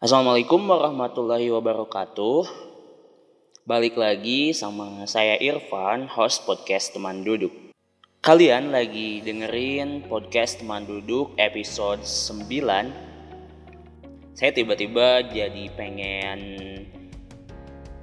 [0.00, 2.48] Assalamualaikum warahmatullahi wabarakatuh.
[3.68, 7.52] Balik lagi sama saya Irfan, host podcast Teman Duduk.
[8.24, 12.32] Kalian lagi dengerin podcast Teman Duduk episode 9.
[14.32, 16.40] Saya tiba-tiba jadi pengen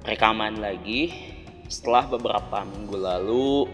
[0.06, 1.10] rekaman lagi
[1.66, 3.66] setelah beberapa minggu lalu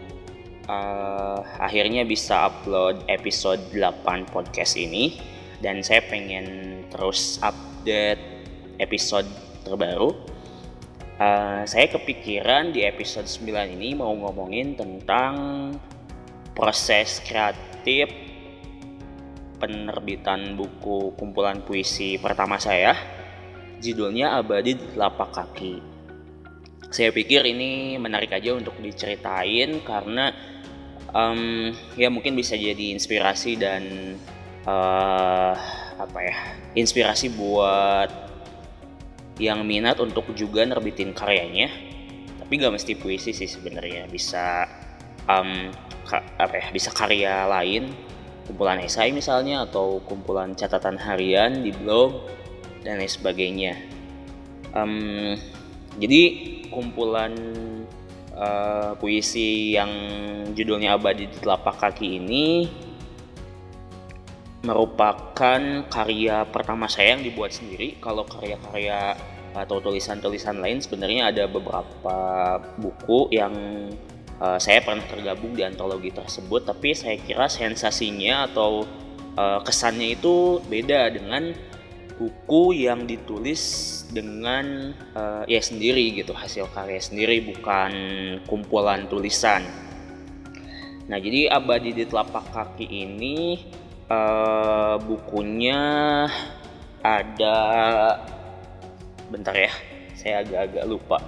[0.72, 5.20] uh, akhirnya bisa upload episode 8 podcast ini
[5.60, 8.24] dan saya pengen terus up update
[8.80, 9.28] episode
[9.60, 10.16] terbaru.
[11.20, 15.36] Uh, saya kepikiran di episode 9 ini mau ngomongin tentang
[16.56, 18.08] proses kreatif
[19.60, 22.96] penerbitan buku kumpulan puisi pertama saya.
[23.84, 25.74] Judulnya Abadi di Telapak Kaki.
[26.88, 30.32] Saya pikir ini menarik aja untuk diceritain karena
[31.12, 31.68] um,
[32.00, 34.16] ya mungkin bisa jadi inspirasi dan
[34.64, 35.52] uh,
[35.98, 36.36] apa ya
[36.74, 38.10] inspirasi buat
[39.38, 41.70] yang minat untuk juga nerbitin karyanya.
[42.38, 44.68] Tapi gak mesti puisi sih sebenarnya bisa
[45.26, 45.72] um,
[46.38, 47.88] apa ya bisa karya lain
[48.44, 52.28] kumpulan esai misalnya atau kumpulan catatan harian di blog
[52.84, 53.72] dan lain sebagainya.
[54.76, 55.34] Um,
[55.96, 56.22] jadi
[56.68, 57.32] kumpulan
[58.36, 59.90] uh, puisi yang
[60.52, 62.68] judulnya abadi di telapak kaki ini
[64.64, 65.60] merupakan
[65.92, 68.00] karya pertama saya yang dibuat sendiri.
[68.00, 69.14] Kalau karya-karya
[69.54, 72.16] atau tulisan-tulisan lain sebenarnya ada beberapa
[72.80, 73.54] buku yang
[74.42, 78.82] uh, saya pernah tergabung di antologi tersebut, tapi saya kira sensasinya atau
[79.38, 81.54] uh, kesannya itu beda dengan
[82.14, 83.62] buku yang ditulis
[84.14, 87.92] dengan uh, ya sendiri gitu hasil karya sendiri bukan
[88.46, 89.66] kumpulan tulisan.
[91.04, 93.60] Nah jadi abadi di telapak kaki ini
[94.14, 95.80] uh, bukunya
[97.02, 97.58] ada
[99.28, 99.72] bentar ya
[100.14, 101.18] saya agak-agak lupa.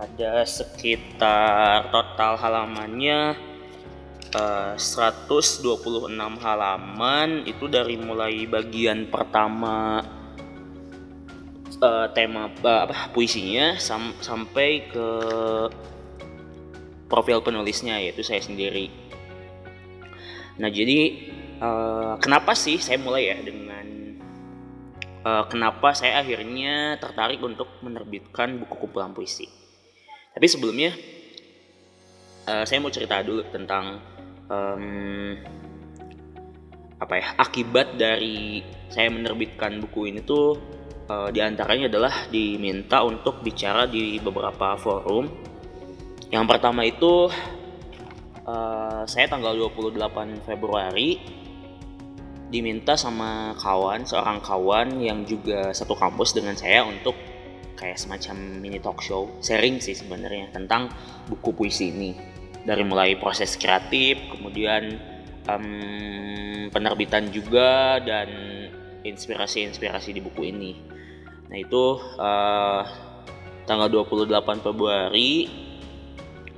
[0.00, 3.36] Ada sekitar total halamannya
[4.36, 7.44] uh, 126 halaman.
[7.44, 10.04] Itu dari mulai bagian pertama
[11.80, 15.08] uh, tema uh, apa puisinya sam sampai ke
[17.08, 18.92] profil penulisnya yaitu saya sendiri.
[20.60, 21.29] Nah jadi
[21.60, 23.86] uh, kenapa sih saya mulai ya dengan
[25.24, 29.46] uh, kenapa saya akhirnya tertarik untuk menerbitkan buku kumpulan puisi.
[30.32, 30.90] Tapi sebelumnya
[32.48, 34.00] uh, saya mau cerita dulu tentang
[34.48, 35.36] um,
[37.00, 38.60] apa ya akibat dari
[38.92, 40.60] saya menerbitkan buku ini tuh
[41.08, 45.48] uh, di antaranya adalah diminta untuk bicara di beberapa forum.
[46.30, 47.26] Yang pertama itu
[48.46, 51.39] uh, saya tanggal 28 Februari
[52.50, 57.14] diminta sama kawan seorang kawan yang juga satu kampus dengan saya untuk
[57.78, 60.90] kayak semacam mini talk show sharing sih sebenarnya tentang
[61.30, 62.12] buku puisi ini.
[62.60, 65.00] Dari mulai proses kreatif kemudian
[65.48, 68.28] um, penerbitan juga dan
[69.00, 70.76] inspirasi-inspirasi di buku ini.
[71.48, 72.82] Nah itu uh,
[73.64, 75.48] tanggal 28 Februari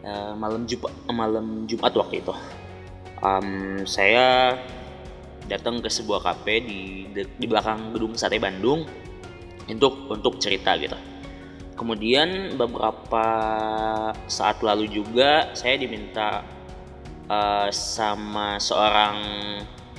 [0.02, 2.34] uh, malam Jumat malam Jumat waktu itu.
[3.22, 4.58] Um, saya
[5.52, 6.80] datang ke sebuah kafe di
[7.12, 8.88] di belakang gedung sate Bandung
[9.68, 10.96] untuk untuk cerita gitu.
[11.76, 13.26] Kemudian beberapa
[14.28, 16.40] saat lalu juga saya diminta
[17.28, 19.16] uh, sama seorang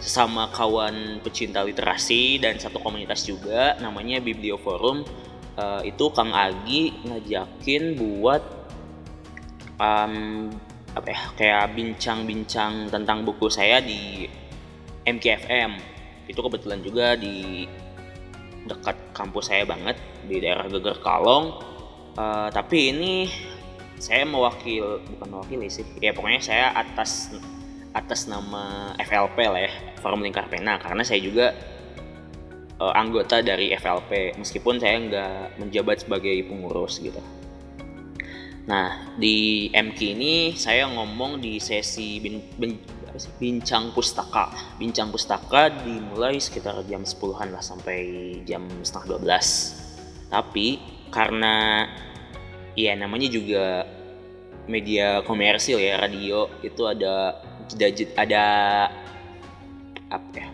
[0.03, 5.07] sesama kawan pecinta literasi dan satu komunitas juga namanya Biblioforum
[5.55, 8.43] uh, itu Kang Agi ngajakin buat
[9.79, 10.51] um,
[10.93, 14.29] apa ya kayak bincang-bincang tentang buku saya di
[15.03, 15.71] MKFM
[16.27, 17.67] itu kebetulan juga di
[18.63, 21.59] dekat kampus saya banget di daerah Geger Kalong.
[22.13, 23.27] Uh, tapi ini
[23.97, 27.33] saya mewakil bukan mewakili sih ya pokoknya saya atas
[27.93, 30.79] atas nama FLP lah ya Forum Lingkar Pena.
[30.79, 31.51] Karena saya juga
[32.79, 37.19] uh, anggota dari FLP meskipun saya nggak menjabat sebagai pengurus gitu.
[38.63, 42.39] Nah di MK ini saya ngomong di sesi bin,
[43.13, 43.29] apa sih?
[43.37, 44.49] Bincang pustaka.
[44.81, 49.83] Bincang pustaka dimulai sekitar jam 10-an lah sampai jam setengah 12
[50.33, 50.81] tapi
[51.13, 51.85] karena
[52.73, 53.85] ya namanya juga
[54.65, 57.37] media komersil ya radio itu ada
[58.17, 58.45] ada
[60.09, 60.49] apa ya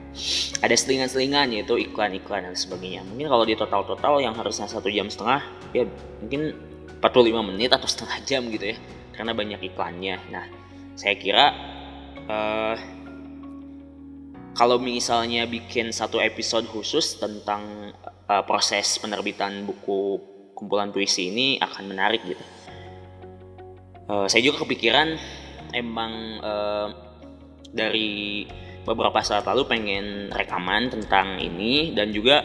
[0.59, 3.07] ada selingan-selingan yaitu iklan-iklan dan sebagainya.
[3.07, 5.39] Mungkin kalau di total-total yang harusnya satu jam setengah
[5.71, 5.87] ya
[6.19, 6.59] mungkin
[6.99, 8.77] 45 menit atau setengah jam gitu ya
[9.15, 10.19] karena banyak iklannya.
[10.27, 10.43] Nah
[10.99, 11.55] saya kira
[12.29, 12.77] uh,
[14.53, 17.95] kalau misalnya bikin satu episode khusus tentang
[18.29, 20.21] uh, proses penerbitan buku
[20.53, 22.45] kumpulan puisi ini akan menarik gitu.
[24.09, 25.15] Uh, saya juga kepikiran
[25.73, 26.89] emang uh,
[27.71, 28.49] dari
[28.83, 32.41] beberapa saat lalu pengen rekaman tentang ini dan juga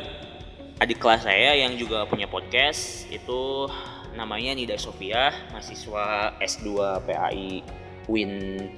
[0.83, 3.71] adik kelas saya yang juga punya podcast itu
[4.13, 6.69] namanya Nida Sofia mahasiswa S2
[7.09, 7.65] PAI
[8.07, 8.69] Win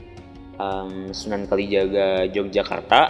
[0.60, 3.02] um, Sunan Kalijaga Yogyakarta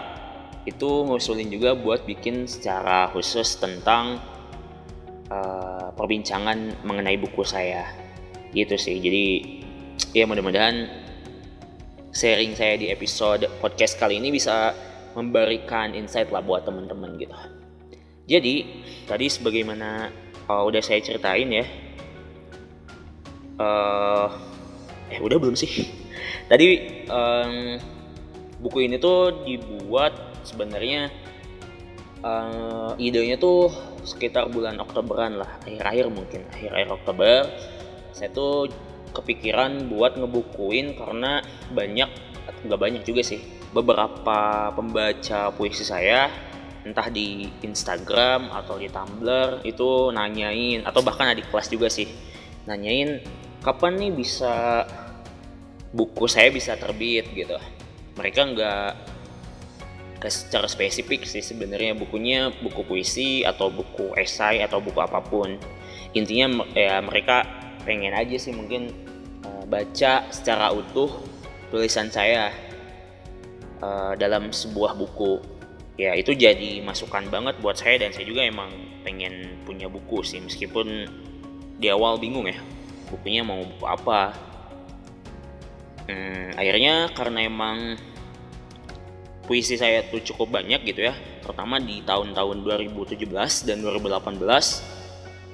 [0.67, 4.19] itu ngusulin juga buat bikin secara khusus tentang
[5.31, 7.87] uh, perbincangan mengenai buku saya.
[8.51, 8.99] Gitu sih.
[8.99, 9.27] Jadi
[10.11, 10.91] ya mudah-mudahan
[12.11, 14.75] sharing saya di episode podcast kali ini bisa
[15.15, 17.37] memberikan insight lah buat teman-teman gitu.
[18.27, 20.11] Jadi tadi sebagaimana
[20.51, 21.67] uh, udah saya ceritain ya
[23.61, 24.29] uh,
[25.11, 26.06] eh udah belum sih
[26.47, 27.79] tadi um,
[28.63, 31.11] buku ini tuh dibuat sebenarnya
[32.23, 33.71] uh, idenya tuh
[34.07, 37.37] sekitar bulan Oktoberan lah akhir-akhir mungkin akhir-akhir Oktober.
[38.17, 38.73] Saya tuh
[39.13, 41.41] kepikiran buat ngebukuin karena
[41.73, 42.09] banyak
[42.65, 43.41] nggak banyak juga sih
[43.73, 46.31] beberapa pembaca puisi saya
[46.87, 52.07] entah di Instagram atau di Tumblr itu nanyain atau bahkan adik kelas juga sih
[52.71, 53.19] nanyain
[53.61, 54.87] kapan nih bisa
[55.97, 57.57] buku saya bisa terbit gitu.
[58.21, 58.91] Mereka nggak
[60.27, 65.57] secara spesifik sih sebenarnya bukunya buku puisi atau buku esai atau buku apa pun.
[66.13, 67.47] Intinya ya mereka
[67.87, 68.93] pengen aja sih mungkin
[69.47, 71.09] uh, baca secara utuh
[71.71, 72.53] tulisan saya
[73.81, 75.41] uh, dalam sebuah buku.
[75.97, 78.69] Ya itu jadi masukan banget buat saya dan saya juga emang
[79.01, 81.09] pengen punya buku sih meskipun
[81.81, 82.59] di awal bingung ya
[83.09, 84.35] bukunya mau buku apa
[86.11, 87.79] hmm, akhirnya karena emang
[89.47, 93.31] puisi saya tuh cukup banyak gitu ya terutama di tahun-tahun 2017
[93.71, 94.43] dan 2018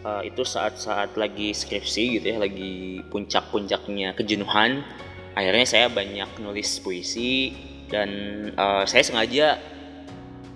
[0.02, 4.80] uh, itu saat-saat lagi skripsi gitu ya lagi puncak-puncaknya kejenuhan
[5.36, 7.52] akhirnya saya banyak nulis puisi
[7.92, 8.08] dan
[8.56, 9.60] uh, saya sengaja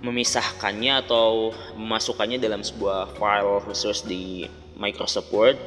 [0.00, 5.60] memisahkannya atau memasukkannya dalam sebuah file khusus di Microsoft Word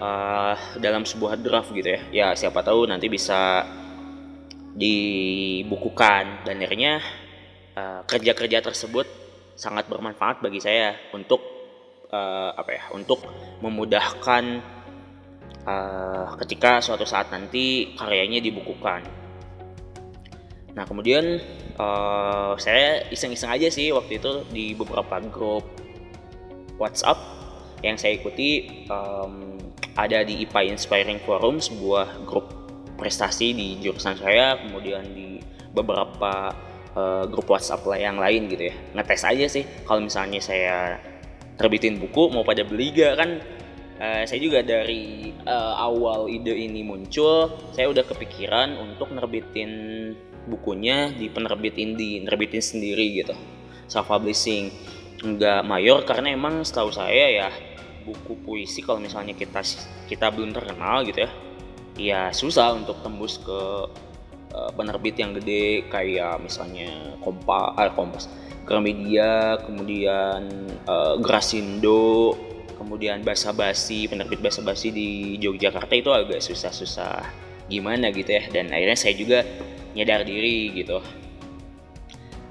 [0.00, 2.00] uh, dalam sebuah draft gitu ya.
[2.10, 3.68] Ya siapa tahu nanti bisa
[4.74, 6.48] dibukukan.
[6.48, 7.04] Dan akhirnya
[7.76, 9.06] uh, kerja-kerja tersebut
[9.54, 11.44] sangat bermanfaat bagi saya untuk
[12.08, 13.20] uh, apa ya untuk
[13.60, 14.44] memudahkan
[15.68, 19.04] uh, ketika suatu saat nanti karyanya dibukukan.
[20.72, 21.42] Nah kemudian
[21.76, 25.66] uh, saya iseng-iseng aja sih waktu itu di beberapa grup
[26.80, 27.39] WhatsApp
[27.80, 29.56] yang saya ikuti um,
[29.96, 32.52] ada di IPA Inspiring Forum sebuah grup
[33.00, 35.40] prestasi di jurusan saya kemudian di
[35.72, 36.52] beberapa
[36.92, 38.74] uh, grup WhatsApp yang lain gitu ya.
[38.96, 41.00] Ngetes aja sih kalau misalnya saya
[41.56, 43.30] terbitin buku mau pada beli gak kan?
[44.00, 50.12] Uh, saya juga dari uh, awal ide ini muncul saya udah kepikiran untuk nerbitin
[50.48, 53.36] bukunya di penerbit indie nerbitin sendiri gitu.
[53.88, 54.72] Self publishing
[55.20, 57.48] nggak mayor karena emang setahu saya ya
[58.02, 59.60] buku puisi kalau misalnya kita
[60.08, 61.30] kita belum terkenal gitu ya
[62.00, 63.60] ya susah untuk tembus ke
[64.54, 68.30] uh, penerbit yang gede kayak misalnya Kompa, eh, Kompas,
[68.64, 72.34] Gramedia, kemudian uh, Grasindo,
[72.80, 77.20] kemudian Basa Basi, penerbit Basa Basi di Yogyakarta itu agak susah-susah
[77.70, 79.46] gimana gitu ya dan akhirnya saya juga
[79.94, 80.98] nyadar diri gitu.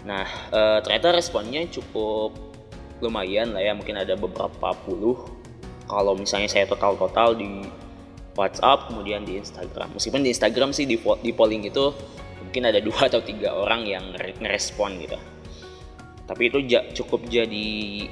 [0.08, 2.38] Nah uh, ternyata responnya cukup
[3.00, 5.38] lumayan lah ya mungkin ada beberapa puluh
[5.89, 7.65] kalau misalnya saya total-total di
[8.38, 9.98] WhatsApp kemudian di Instagram.
[9.98, 11.91] Meskipun di Instagram sih di, di polling itu
[12.39, 15.17] mungkin ada dua atau tiga orang yang ngerespon gitu.
[16.29, 16.62] Tapi itu
[17.01, 17.69] cukup jadi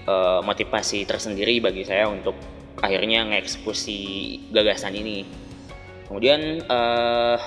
[0.10, 2.34] uh, motivasi tersendiri bagi saya untuk
[2.82, 4.00] akhirnya ngeksekusi
[4.50, 5.22] gagasan ini.
[6.10, 7.38] Kemudian uh,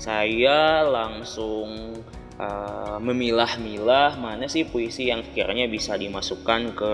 [0.00, 2.00] saya langsung
[2.40, 6.92] uh, memilah-milah mana sih puisi yang sekiranya bisa dimasukkan ke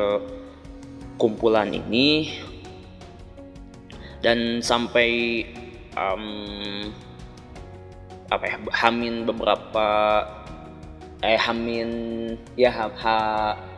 [1.18, 2.32] kumpulan ini.
[4.18, 5.42] Dan sampai
[5.94, 6.90] um,
[8.28, 9.88] apa ya hamin beberapa
[11.24, 11.90] eh hamin
[12.54, 13.18] ya ha, ha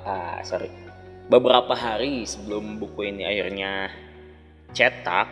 [0.04, 0.68] ah, sorry.
[1.30, 3.88] Beberapa hari sebelum buku ini akhirnya
[4.75, 5.30] cetak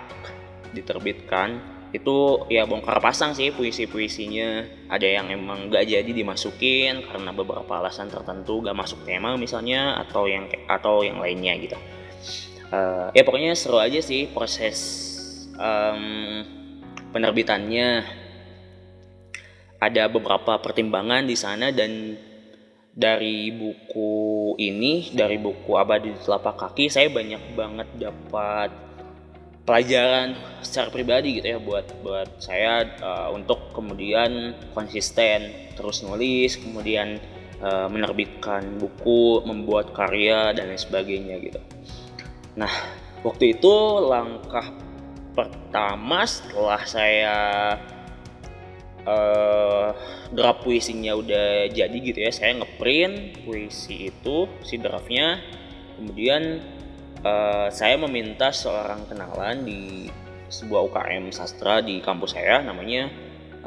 [0.73, 1.59] diterbitkan
[1.91, 4.69] itu ya bongkar pasang sih puisi-puisinya.
[4.93, 10.29] Ada yang emang gak jadi dimasukin karena beberapa alasan tertentu gak masuk tema misalnya atau
[10.29, 11.77] yang atau yang lainnya gitu
[12.73, 14.79] uh, ya pokoknya seru aja sih proses
[15.57, 16.45] um,
[17.13, 18.17] penerbitannya.
[19.79, 22.19] Ada beberapa pertimbangan di sana dan
[22.99, 28.75] dari buku ini dari buku abadi di telapak kaki saya banyak banget dapat
[29.63, 30.35] pelajaran
[30.67, 37.23] secara pribadi gitu ya buat buat saya uh, untuk kemudian konsisten terus nulis kemudian
[37.63, 41.61] uh, menerbitkan buku membuat karya dan lain sebagainya gitu
[42.59, 42.73] nah
[43.23, 44.75] waktu itu langkah
[45.39, 47.37] pertama setelah saya
[49.07, 49.89] uh,
[50.35, 55.41] draft puisinya udah jadi gitu ya saya ngeprint puisi itu si draftnya.
[55.99, 56.63] Kemudian
[57.27, 60.07] uh, saya meminta seorang kenalan di
[60.49, 63.13] sebuah UKM sastra di kampus saya namanya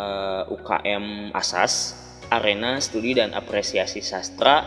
[0.01, 1.93] uh, eh, UKM Asas
[2.31, 4.63] Arena Studi dan Apresiasi Sastra.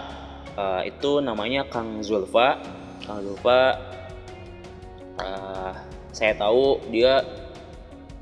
[0.55, 2.63] Uh, itu namanya Kang Zulfa.
[3.03, 3.75] Kang Zulfa
[5.21, 5.73] uh,
[6.15, 7.27] saya tahu dia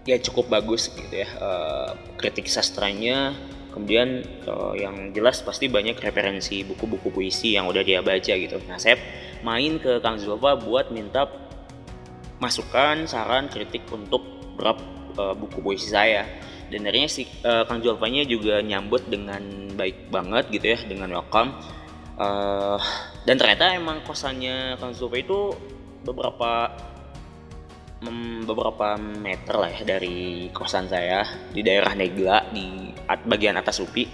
[0.02, 3.34] ya cukup bagus gitu ya uh, kritik sastranya.
[3.72, 8.60] Kemudian uh, yang jelas pasti banyak referensi buku-buku puisi yang udah dia baca gitu.
[8.68, 9.00] Nah saya
[9.40, 11.24] main ke Kang Zulfa buat minta
[12.36, 14.20] masukan saran kritik untuk
[14.60, 14.84] draft
[15.16, 16.28] uh, buku puisi saya.
[16.68, 19.40] Dan akhirnya si uh, Kang Zulfanya juga nyambut dengan
[19.72, 21.56] baik banget gitu ya dengan welcome.
[22.20, 22.76] Uh,
[23.24, 25.56] dan ternyata emang kosannya Kang Zulfa itu
[26.02, 26.70] beberapa
[28.42, 31.22] beberapa meter lah ya dari kosan saya
[31.54, 34.04] di daerah Negla di bagian atas UPI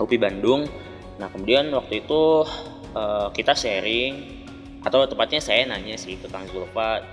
[0.00, 0.64] UPI Bandung.
[1.20, 2.48] Nah kemudian waktu itu
[2.96, 4.40] uh, kita sharing
[4.80, 7.04] atau tepatnya saya nanya sih ke Kang Zulfa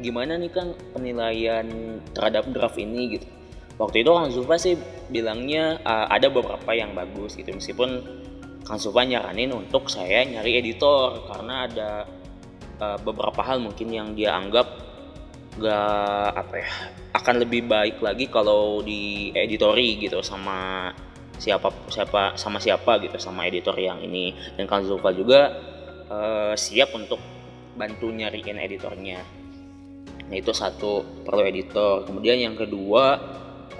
[0.00, 3.20] gimana nih Kang penilaian terhadap draft ini?
[3.20, 3.28] Gitu.
[3.76, 4.80] Waktu itu Kang Zulfa sih
[5.12, 7.52] bilangnya uh, ada beberapa yang bagus gitu.
[7.52, 8.00] Meskipun
[8.64, 11.90] Kang Zulfa nyaranin untuk saya nyari editor karena ada
[12.80, 14.68] uh, beberapa hal mungkin yang dia anggap
[15.52, 16.70] gak apa ya
[17.12, 20.88] akan lebih baik lagi kalau di editori gitu sama
[21.36, 24.32] siapa siapa sama siapa gitu sama editor yang ini.
[24.56, 25.52] Dan Kang Zulfa juga
[26.08, 27.20] uh, siap untuk
[27.76, 29.20] bantu nyariin editornya.
[30.28, 32.08] Nah itu satu perlu editor.
[32.08, 33.18] Kemudian yang kedua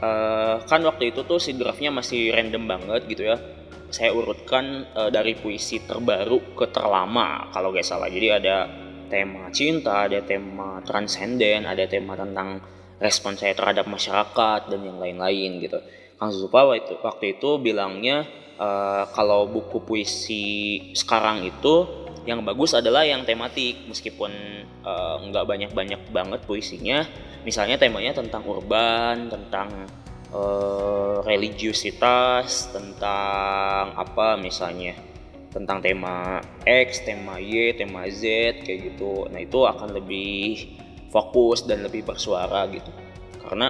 [0.02, 3.40] uh, kan waktu itu tuh si draftnya masih random banget gitu ya.
[3.92, 8.08] Saya urutkan uh, dari puisi terbaru ke terlama kalau gak salah.
[8.08, 8.81] Jadi ada
[9.12, 12.64] tema cinta, ada tema transenden, ada tema tentang
[12.96, 15.76] respon saya terhadap masyarakat dan yang lain-lain gitu.
[16.16, 18.24] Kang Zupa waktu, waktu itu bilangnya
[18.56, 20.46] uh, kalau buku puisi
[20.96, 24.30] sekarang itu yang bagus adalah yang tematik meskipun
[24.86, 27.04] uh, nggak banyak-banyak banget puisinya.
[27.42, 29.90] Misalnya temanya tentang urban, tentang
[30.30, 35.11] uh, religiusitas, tentang apa misalnya
[35.52, 38.24] tentang tema X, tema Y, tema Z
[38.64, 39.28] kayak gitu.
[39.28, 40.72] Nah, itu akan lebih
[41.12, 42.88] fokus dan lebih bersuara gitu.
[43.44, 43.68] Karena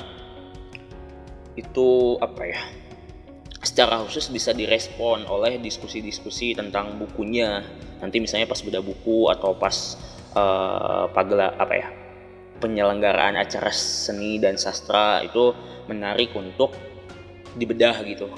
[1.59, 2.63] itu apa ya?
[3.63, 7.63] secara khusus bisa direspon oleh diskusi-diskusi tentang bukunya.
[8.03, 9.95] Nanti misalnya pas beda buku atau pas
[10.35, 11.89] uh, apa ya?
[12.59, 15.51] penyelenggaraan acara seni dan sastra itu
[15.91, 16.75] menarik untuk
[17.59, 18.31] dibedah gitu.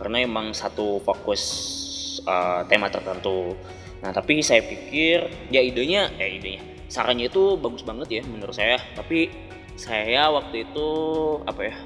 [0.00, 1.42] Karena emang satu fokus
[2.24, 3.52] uh, tema tertentu.
[4.00, 8.78] Nah, tapi saya pikir ya idenya ya idenya sarannya itu bagus banget ya menurut saya.
[8.94, 9.30] Tapi
[9.76, 10.88] saya waktu itu
[11.44, 11.76] apa ya?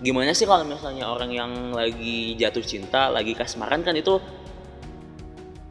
[0.00, 4.16] Gimana sih kalau misalnya orang yang lagi jatuh cinta, lagi kasmaran kan itu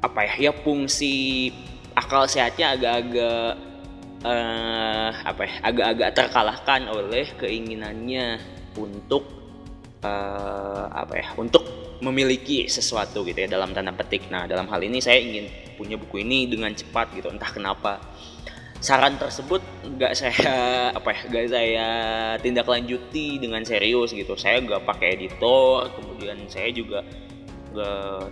[0.06, 0.34] apa ya?
[0.50, 1.50] Ya fungsi
[1.98, 3.58] akal sehatnya agak-agak
[4.24, 5.54] uh, apa ya?
[5.66, 8.38] Agak-agak terkalahkan oleh keinginannya
[8.78, 9.26] untuk
[10.06, 11.28] uh, apa ya?
[11.34, 11.66] Untuk
[12.00, 14.32] memiliki sesuatu gitu ya dalam tanda petik.
[14.32, 18.00] Nah, dalam hal ini saya ingin punya buku ini dengan cepat gitu, entah kenapa.
[18.80, 20.40] Saran tersebut nggak saya
[20.98, 21.88] apa ya, nggak saya
[22.40, 24.40] tindak lanjuti dengan serius gitu.
[24.40, 27.04] Saya nggak pakai editor, kemudian saya juga
[27.76, 28.24] nggak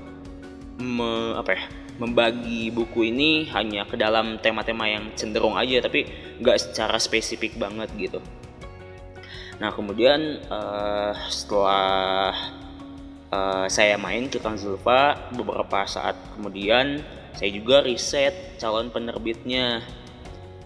[0.80, 1.64] me, apa ya,
[2.00, 6.08] membagi buku ini hanya ke dalam tema-tema yang cenderung aja, tapi
[6.40, 8.24] nggak secara spesifik banget gitu.
[9.58, 12.32] Nah, kemudian uh, setelah
[13.32, 17.04] uh, saya main ke Kang Zulfa beberapa saat kemudian.
[17.38, 19.86] Saya juga riset calon penerbitnya.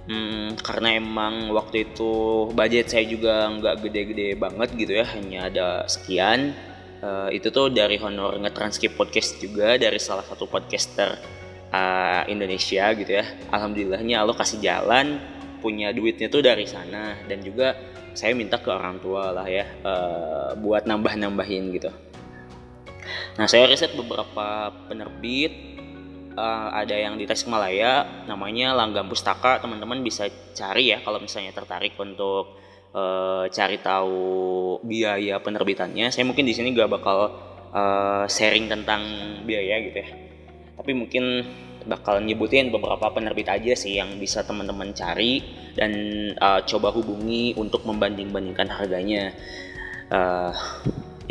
[0.08, 5.68] Hmm, karena emang waktu itu budget saya juga nggak gede-gede banget gitu ya hanya ada
[5.86, 6.56] sekian.
[7.02, 11.18] Uh, itu tuh dari honor ngetranskrip podcast juga dari salah satu podcaster
[11.74, 13.26] uh, Indonesia gitu ya.
[13.52, 15.20] Alhamdulillahnya Allah kasih jalan
[15.60, 17.20] punya duitnya tuh dari sana.
[17.28, 17.76] Dan juga
[18.16, 21.92] saya minta ke orang tua lah ya uh, buat nambah-nambahin gitu
[23.38, 25.52] Nah, saya riset beberapa penerbit
[26.36, 29.62] uh, ada yang di Tasikmalaya namanya Langgam Pustaka.
[29.62, 32.60] Teman-teman bisa cari ya kalau misalnya tertarik untuk
[32.92, 34.22] uh, cari tahu
[34.84, 36.12] biaya penerbitannya.
[36.12, 37.18] Saya mungkin di sini gak bakal
[37.72, 39.02] uh, sharing tentang
[39.48, 40.32] biaya gitu ya
[40.82, 41.46] tapi mungkin
[41.86, 45.46] bakal nyebutin beberapa penerbit aja sih yang bisa teman-teman cari
[45.78, 45.94] dan
[46.42, 49.30] uh, coba hubungi untuk membanding-bandingkan harganya
[50.10, 50.50] uh,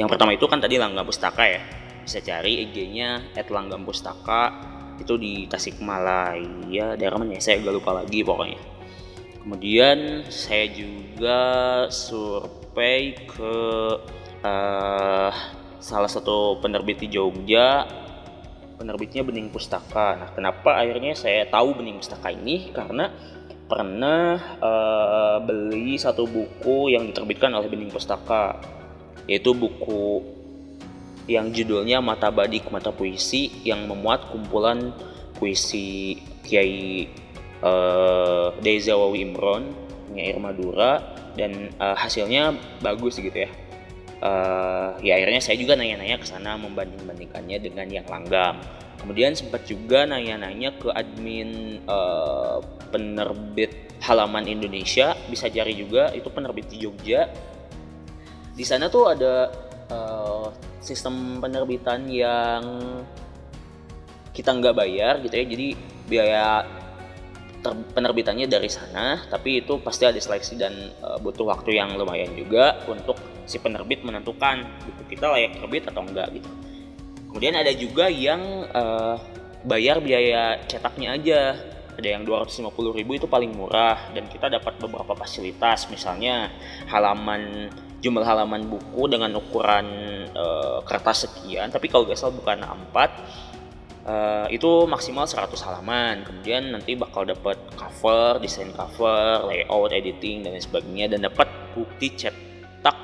[0.00, 1.60] yang pertama itu kan tadi Langgam Pustaka ya.
[2.00, 4.56] Bisa cari IG-nya @langgam pustaka.
[4.96, 7.40] Itu di Tasikmalaya daerah mana ya.
[7.44, 8.60] Saya gak lupa lagi pokoknya.
[9.44, 11.40] Kemudian saya juga
[11.92, 13.56] survei ke
[14.44, 15.32] uh,
[15.80, 17.84] salah satu penerbit di Jogja.
[18.80, 20.16] Penerbitnya Bening Pustaka.
[20.16, 22.72] Nah, kenapa akhirnya saya tahu Bening Pustaka ini?
[22.72, 23.12] Karena
[23.68, 28.56] pernah uh, beli satu buku yang diterbitkan oleh Bening Pustaka,
[29.30, 30.26] yaitu buku
[31.30, 34.90] yang judulnya Mata Badik Mata Puisi yang memuat kumpulan
[35.38, 37.06] puisi Kiai
[37.62, 39.70] uh, Deza Wawi Imron,
[40.10, 40.98] Nyair Madura
[41.38, 43.50] dan uh, hasilnya bagus gitu ya
[44.20, 48.60] uh, ya akhirnya saya juga nanya-nanya ke sana membanding-bandingkannya dengan yang langgam.
[49.00, 52.60] Kemudian sempat juga nanya-nanya ke admin uh,
[52.92, 57.32] penerbit halaman Indonesia, bisa cari juga itu penerbit di Jogja.
[58.54, 59.48] Di sana tuh ada
[59.90, 60.48] uh,
[60.80, 62.64] sistem penerbitan yang
[64.30, 65.68] kita nggak bayar gitu ya, jadi
[66.08, 66.46] biaya
[67.92, 70.72] penerbitannya dari sana, tapi itu pasti ada seleksi dan
[71.04, 76.00] uh, butuh waktu yang lumayan juga untuk si penerbit menentukan buku kita layak terbit atau
[76.00, 76.48] enggak gitu.
[77.30, 79.20] Kemudian ada juga yang uh,
[79.64, 81.40] bayar biaya cetaknya aja.
[82.00, 82.72] Ada yang 250.000
[83.04, 86.48] itu paling murah dan kita dapat beberapa fasilitas misalnya
[86.88, 87.68] halaman
[88.00, 89.86] jumlah halaman buku dengan ukuran
[90.32, 92.96] uh, kertas sekian tapi kalau gak salah bukan A4
[94.00, 96.24] Uh, itu maksimal 100 halaman.
[96.24, 101.12] Kemudian nanti bakal dapat cover desain cover layout editing dan lain sebagainya.
[101.12, 102.96] Dan dapat bukti cetak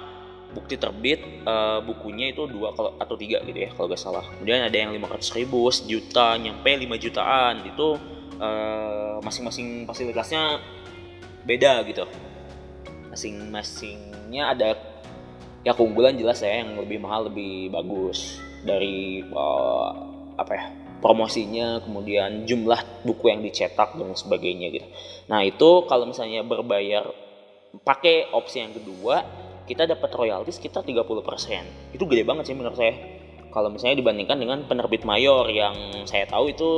[0.56, 4.24] bukti terbit uh, bukunya itu dua kalau atau tiga gitu ya kalau gak salah.
[4.24, 7.54] Kemudian ada yang 500 ribu sejuta nyampe 5 jutaan.
[7.68, 8.00] Itu
[9.20, 10.60] masing-masing fasilitasnya
[11.48, 12.04] beda gitu
[13.16, 14.76] masing-masingnya ada
[15.64, 19.90] ya keunggulan jelas ya yang lebih mahal lebih bagus dari uh,
[20.36, 20.66] apa ya
[21.00, 24.88] promosinya, kemudian jumlah buku yang dicetak dan sebagainya gitu.
[25.28, 27.04] Nah itu kalau misalnya berbayar
[27.84, 29.22] pakai opsi yang kedua,
[29.68, 31.94] kita dapat royalti sekitar 30%.
[31.94, 32.94] Itu gede banget sih menurut saya.
[33.52, 36.70] Kalau misalnya dibandingkan dengan penerbit mayor yang saya tahu itu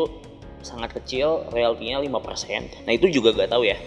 [0.63, 2.87] sangat kecil, royaltinya 5%.
[2.87, 3.79] Nah itu juga gak tahu ya.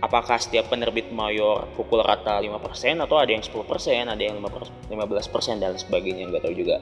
[0.00, 3.60] Apakah setiap penerbit mayor pukul rata 5% atau ada yang 10%,
[4.08, 6.80] ada yang 15% dan sebagainya, nggak tahu juga.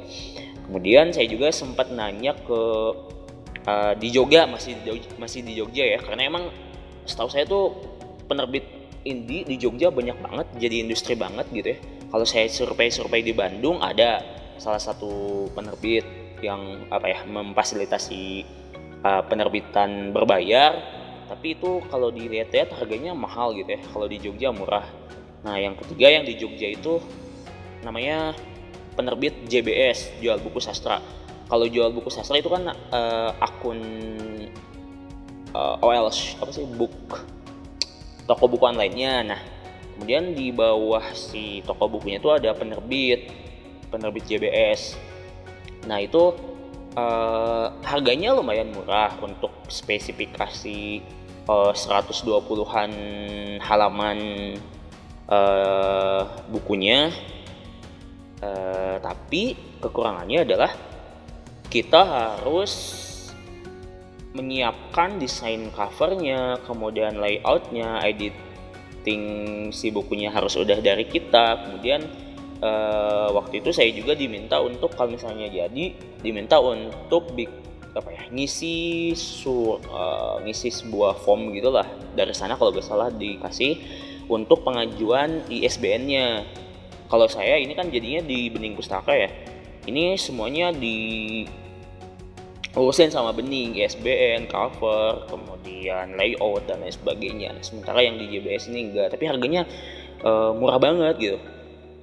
[0.70, 2.60] Kemudian saya juga sempat nanya ke
[3.66, 6.44] uh, di Jogja masih di Jogja, masih di Jogja ya karena emang
[7.08, 7.72] setahu saya tuh
[8.28, 8.64] penerbit
[9.08, 11.78] indie di Jogja banyak banget jadi industri banget gitu ya.
[12.08, 14.24] Kalau saya survei-survei di Bandung ada
[14.56, 16.04] salah satu penerbit
[16.44, 18.44] yang apa ya memfasilitasi
[19.04, 20.97] uh, penerbitan berbayar
[21.28, 24.88] tapi itu kalau dilihat-lihat harganya mahal gitu ya kalau di Jogja murah.
[25.44, 26.98] Nah yang ketiga yang di Jogja itu
[27.84, 28.32] namanya
[28.96, 31.04] penerbit JBS jual buku sastra.
[31.48, 33.80] Kalau jual buku sastra itu kan uh, akun
[35.52, 36.96] uh, eh, OL apa sih book
[38.24, 39.12] toko buku online-nya.
[39.28, 39.40] Nah
[39.98, 43.34] kemudian di bawah si toko bukunya itu ada penerbit
[43.90, 44.94] penerbit JBS
[45.90, 46.38] nah itu
[46.94, 51.02] uh, harganya lumayan murah untuk spesifikasi
[51.48, 52.92] uh, 120-an
[53.58, 54.18] halaman
[55.26, 57.10] uh, bukunya
[58.44, 60.70] uh, tapi kekurangannya adalah
[61.68, 63.04] kita harus
[64.38, 69.24] menyiapkan desain covernya, kemudian layoutnya, editing
[69.74, 71.66] si bukunya harus udah dari kita.
[71.66, 72.06] Kemudian
[72.62, 75.84] uh, waktu itu saya juga diminta untuk kalau misalnya jadi
[76.22, 77.50] diminta untuk big,
[77.98, 81.86] apa ya ngisi sur uh, ngisi sebuah form gitulah.
[82.14, 83.78] Dari sana kalau gak salah dikasih
[84.30, 86.46] untuk pengajuan ISBN-nya
[87.08, 89.30] kalau saya ini kan jadinya di bening pustaka ya.
[89.88, 91.42] Ini semuanya di
[92.76, 97.50] urusin sama bening ISBN cover kemudian layout dan lain sebagainya.
[97.64, 99.64] Sementara yang di JBS ini enggak tapi harganya
[100.22, 101.38] uh, murah banget gitu.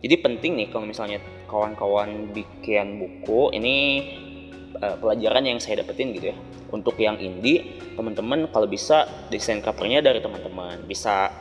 [0.05, 3.77] Jadi penting nih kalau misalnya kawan-kawan bikin buku ini
[4.79, 6.37] uh, pelajaran yang saya dapetin gitu ya.
[6.71, 10.83] Untuk yang indie teman-teman kalau bisa desain covernya dari teman-teman.
[10.85, 11.31] Bisa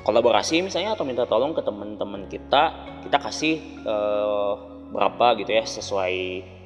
[0.00, 2.72] kolaborasi misalnya atau minta tolong ke teman-teman kita
[3.04, 4.56] kita kasih uh,
[4.90, 6.16] berapa gitu ya sesuai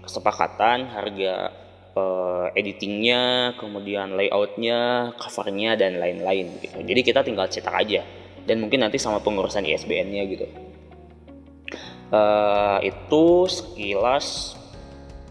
[0.07, 1.51] kesepakatan harga
[1.97, 6.79] uh, editingnya kemudian layoutnya covernya dan lain-lain gitu.
[6.83, 8.03] Jadi kita tinggal cetak aja.
[8.45, 10.47] Dan mungkin nanti sama pengurusan ISBN-nya gitu.
[12.13, 14.53] Uh, itu sekilas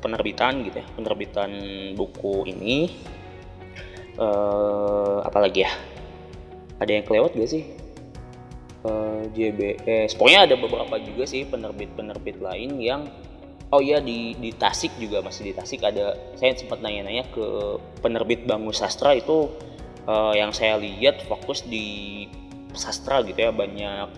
[0.03, 1.51] penerbitan gitu ya penerbitan
[1.95, 2.91] buku ini.
[4.19, 5.71] Uh, apalagi ya?
[6.77, 7.63] Ada yang kelewat gak sih?
[8.83, 13.07] Uh, JBS pokoknya ada beberapa juga sih penerbit-penerbit lain yang
[13.71, 15.79] oh iya di di Tasik juga masih di Tasik.
[15.81, 19.49] Ada saya sempat nanya-nanya ke penerbit Bangun Sastra itu
[20.07, 22.27] uh, yang saya lihat fokus di
[22.73, 24.09] sastra gitu ya banyak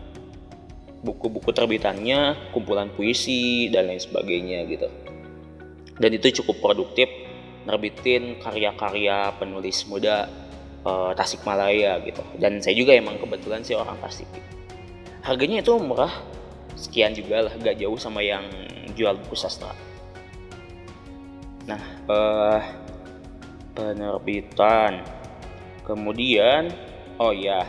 [1.06, 4.88] buku-buku terbitannya kumpulan puisi dan lain sebagainya gitu
[6.00, 7.08] dan itu cukup produktif
[7.66, 10.30] nerbitin karya-karya penulis muda
[10.86, 12.22] uh, Tasikmalaya gitu.
[12.38, 14.30] Dan saya juga emang kebetulan sih orang Tasik
[15.26, 16.14] harganya itu murah
[16.78, 18.46] sekian juga lah gak jauh sama yang
[18.94, 19.74] jual buku sastra.
[21.66, 22.62] Nah uh,
[23.74, 25.02] penerbitan.
[25.82, 26.70] Kemudian
[27.18, 27.66] oh ya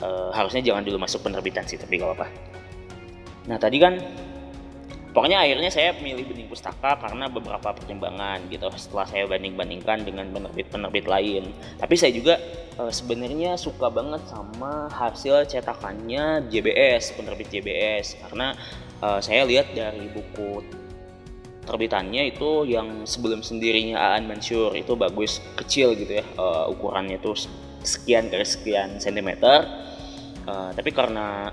[0.00, 2.26] uh, harusnya jangan dulu masuk penerbitan sih tapi gak apa-apa.
[3.52, 4.00] Nah tadi kan
[5.10, 11.06] pokoknya akhirnya saya milih benih pustaka karena beberapa pertimbangan gitu setelah saya banding-bandingkan dengan penerbit-penerbit
[11.10, 11.50] lain.
[11.78, 12.38] Tapi saya juga
[12.78, 18.54] e, sebenarnya suka banget sama hasil cetakannya JBS penerbit JBS karena
[19.02, 20.62] e, saya lihat dari buku
[21.66, 27.34] terbitannya itu yang sebelum sendirinya Aan Mansur itu bagus kecil gitu ya e, ukurannya itu
[27.82, 29.66] sekian kali sekian sentimeter.
[30.46, 31.50] E, tapi karena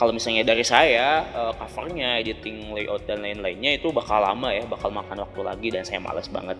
[0.00, 4.88] kalau misalnya dari saya uh, covernya editing layout dan lain-lainnya itu bakal lama ya bakal
[4.88, 6.56] makan waktu lagi dan saya males banget.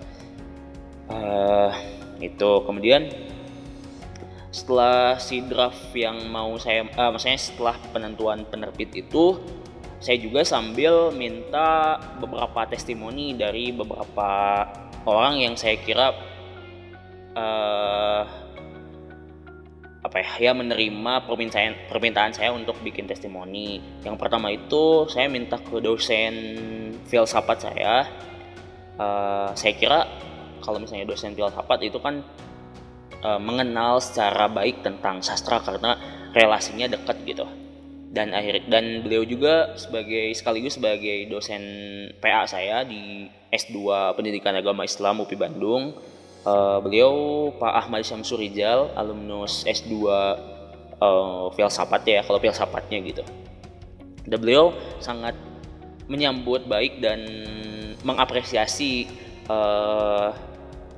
[1.08, 1.72] Uh,
[2.20, 2.50] itu.
[2.68, 3.08] Kemudian
[4.52, 9.40] setelah si draft yang mau saya uh, maksudnya setelah penentuan penerbit itu
[10.04, 14.68] saya juga sambil minta beberapa testimoni dari beberapa
[15.08, 16.12] orang yang saya kira
[17.32, 18.39] uh,
[20.10, 23.78] apa ya, ya menerima permintaan permintaan saya untuk bikin testimoni.
[24.02, 26.34] Yang pertama itu saya minta ke dosen
[27.06, 28.10] filsafat saya.
[28.98, 30.10] Uh, saya kira
[30.66, 32.26] kalau misalnya dosen filsafat itu kan
[33.22, 35.94] uh, mengenal secara baik tentang sastra karena
[36.34, 37.46] relasinya dekat gitu.
[38.10, 41.62] Dan akhir dan beliau juga sebagai sekaligus sebagai dosen
[42.18, 43.78] PA saya di S2
[44.18, 45.94] Pendidikan Agama Islam UPI Bandung
[46.44, 47.12] uh, beliau
[47.56, 49.92] Pak Ahmad Syamsurijal alumnus S2
[51.00, 53.22] uh, filsafat ya kalau filsafatnya gitu.
[54.28, 55.34] Dan beliau sangat
[56.06, 57.24] menyambut baik dan
[58.04, 59.08] mengapresiasi
[59.48, 60.32] uh,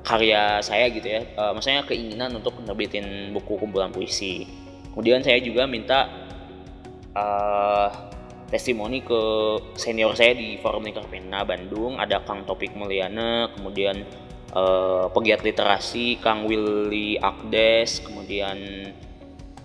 [0.03, 1.21] karya saya gitu ya.
[1.39, 4.45] Uh, maksudnya keinginan untuk menerbitin buku kumpulan puisi.
[4.91, 6.05] Kemudian saya juga minta
[7.17, 7.89] uh,
[8.51, 9.21] testimoni ke
[9.73, 11.97] senior saya di Forum Lingkar Pena Bandung.
[11.97, 14.05] Ada Kang Topik Mulyana kemudian
[14.53, 18.57] uh, pegiat literasi Kang Willy Akdes kemudian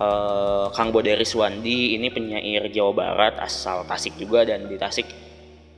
[0.00, 5.06] uh, Kang Boderi Swandi ini penyair Jawa Barat asal Tasik juga dan di Tasik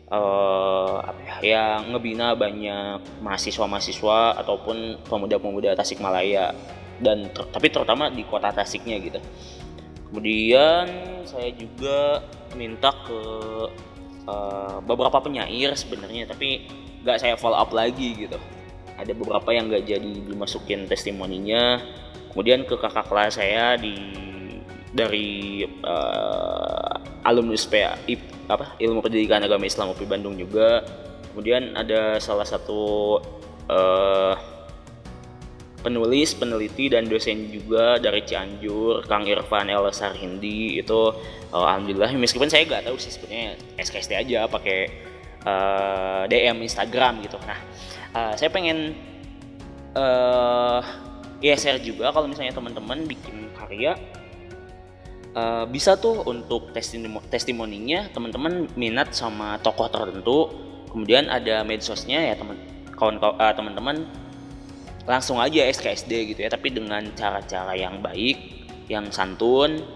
[0.09, 6.55] uh, apa ya, yang ngebina banyak mahasiswa-mahasiswa ataupun pemuda-pemuda Tasikmalaya
[7.01, 9.21] dan ter tapi terutama di kota Tasiknya gitu.
[10.11, 10.87] Kemudian
[11.23, 12.19] saya juga
[12.59, 13.21] minta ke
[14.27, 16.67] uh, beberapa penyair sebenarnya tapi
[17.07, 18.37] nggak saya follow up lagi gitu
[19.03, 21.81] ada beberapa yang nggak jadi dimasukin testimoninya.
[22.31, 23.97] Kemudian ke kakak kelas saya di
[24.91, 27.95] dari uh, alumnus PA
[28.51, 30.83] apa ilmu pendidikan agama Islam UPI Bandung juga.
[31.31, 33.19] Kemudian ada salah satu
[33.71, 34.35] uh,
[35.81, 41.01] penulis, peneliti dan dosen juga dari Cianjur, Kang Irfan El Sarhindi itu
[41.55, 42.13] uh, alhamdulillah.
[42.19, 44.79] Meskipun saya nggak tahu sih sebenarnya SKSD aja pakai
[45.47, 47.39] uh, DM Instagram gitu.
[47.47, 47.59] Nah,
[48.15, 48.95] uh, saya pengen
[49.97, 50.81] uh,
[51.81, 53.97] juga kalau misalnya teman-teman bikin karya.
[55.31, 60.51] Uh, bisa tuh untuk testimoni testimoninya teman-teman minat sama tokoh tertentu.
[60.91, 62.59] Kemudian ada medsosnya ya teman
[62.99, 64.11] kawan uh, teman-teman
[65.07, 68.37] langsung aja SKSD gitu ya tapi dengan cara-cara yang baik
[68.91, 69.87] yang santun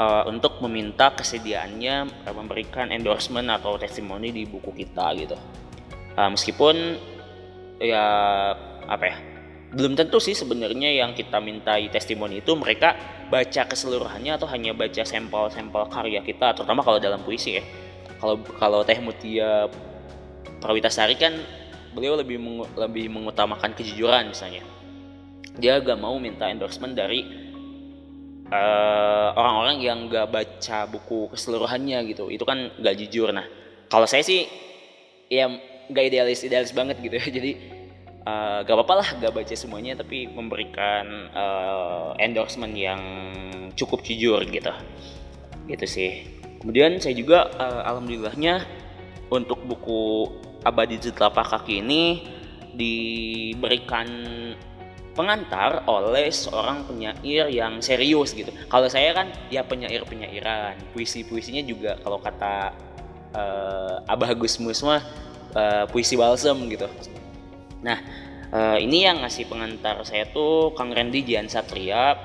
[0.00, 5.36] uh, untuk meminta kesediaannya memberikan endorsement atau testimoni di buku kita gitu.
[6.14, 6.96] Uh, meskipun
[7.80, 8.04] ya
[8.86, 9.16] apa ya?
[9.70, 12.94] Belum tentu sih sebenarnya yang kita mintai testimoni itu mereka
[13.30, 17.64] baca keseluruhannya atau hanya baca sampel-sampel karya kita terutama kalau dalam puisi ya.
[18.20, 19.70] Kalau kalau Teh Mutia
[20.60, 21.32] Prawitasari kan
[21.96, 24.66] beliau lebih mengu, lebih mengutamakan kejujuran misalnya.
[25.56, 27.24] Dia gak mau minta endorsement dari
[28.50, 32.28] uh, orang-orang yang gak baca buku keseluruhannya gitu.
[32.28, 33.30] Itu kan gak jujur.
[33.30, 33.46] Nah
[33.86, 34.44] kalau saya sih
[35.30, 37.26] ya gak idealis idealis banget gitu ya.
[37.36, 37.52] Jadi
[38.24, 43.02] uh, gak apa-apa lah gak baca semuanya tapi memberikan uh, endorsement yang
[43.74, 44.72] cukup jujur gitu.
[45.68, 46.12] Gitu sih.
[46.60, 48.64] Kemudian saya juga uh, alhamdulillahnya
[49.32, 50.28] untuk buku
[50.66, 52.26] abadi telapak kaki ini
[52.76, 54.06] diberikan
[55.14, 58.48] pengantar oleh seorang penyair yang serius gitu.
[58.70, 62.72] Kalau saya kan ya penyair-penyairan, puisi-puisinya juga kalau kata
[63.34, 65.02] uh, Abah Gusmus mah
[65.54, 66.86] uh, puisi balsem gitu.
[67.80, 67.98] Nah,
[68.52, 72.18] uh, ini yang ngasih pengantar saya tuh Kang Randy Jian Satria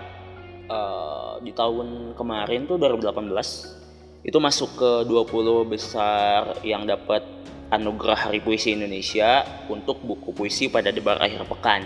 [0.70, 7.22] uh, di tahun kemarin tuh 2018 itu masuk ke 20 besar yang dapat
[7.70, 11.86] anugerah Hari Puisi Indonesia untuk buku puisi pada debar akhir pekan.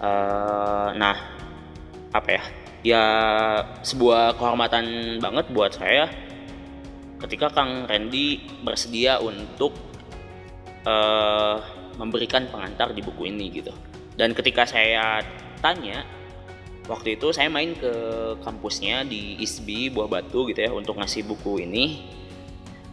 [0.00, 1.16] Uh, nah
[2.12, 2.42] apa ya?
[2.84, 3.04] Ya
[3.80, 6.12] sebuah kehormatan banget buat saya
[7.24, 9.72] ketika Kang Randy bersedia untuk
[10.84, 11.56] uh,
[11.96, 13.72] memberikan pengantar di buku ini gitu.
[14.14, 15.20] Dan ketika saya
[15.58, 16.06] tanya
[16.86, 17.92] waktu itu saya main ke
[18.44, 22.04] kampusnya di ISBI Buah Batu gitu ya untuk ngasih buku ini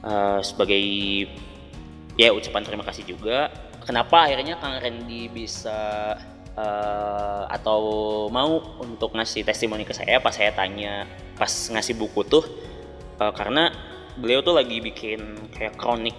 [0.02, 0.82] uh, sebagai
[2.16, 3.52] ya ucapan terima kasih juga.
[3.82, 6.14] Kenapa akhirnya Kang Randy bisa
[6.54, 7.82] uh, atau
[8.30, 12.46] mau untuk ngasih testimoni ke saya pas saya tanya pas ngasih buku tuh?
[13.18, 13.70] Uh, karena
[14.18, 16.16] beliau tuh lagi bikin kayak kronik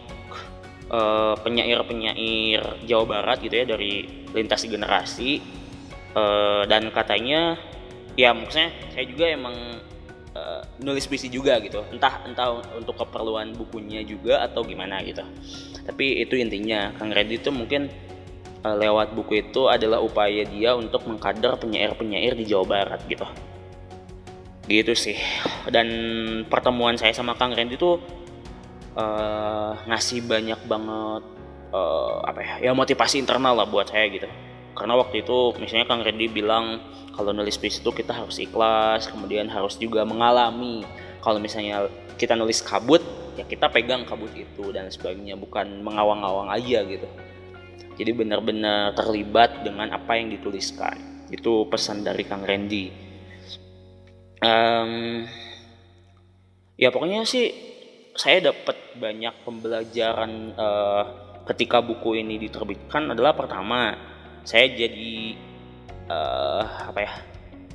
[0.92, 5.40] uh, penyair-penyair Jawa Barat gitu ya dari lintas generasi.
[6.12, 7.56] Uh, dan katanya
[8.20, 9.56] ya maksudnya saya juga emang
[10.36, 11.80] uh, nulis puisi juga gitu.
[11.88, 15.24] Entah entah untuk keperluan bukunya juga atau gimana gitu.
[15.82, 17.88] Tapi itu intinya Kang Reddy itu mungkin
[18.62, 23.24] uh, lewat buku itu adalah upaya dia untuk mengkader penyair-penyair di Jawa Barat gitu.
[24.68, 25.18] Gitu sih.
[25.72, 25.88] Dan
[26.46, 27.98] pertemuan saya sama Kang Randy itu
[28.96, 31.22] uh, ngasih banyak banget
[31.72, 34.28] uh, apa ya ya motivasi internal lah buat saya gitu.
[34.72, 36.80] Karena waktu itu misalnya Kang Randy bilang
[37.12, 40.84] kalau nulis puisi itu kita harus ikhlas kemudian harus juga mengalami.
[41.20, 43.04] Kalau misalnya kita nulis kabut
[43.36, 47.08] ya kita pegang kabut itu dan sebagainya bukan mengawang-awang aja gitu.
[48.00, 51.28] Jadi benar-benar terlibat dengan apa yang dituliskan.
[51.28, 52.88] Itu pesan dari Kang Randy.
[54.42, 55.22] Um,
[56.74, 57.71] ya pokoknya sih
[58.12, 61.04] saya dapat banyak pembelajaran uh,
[61.48, 63.96] ketika buku ini diterbitkan adalah pertama
[64.44, 65.36] saya jadi
[66.10, 67.12] uh, apa ya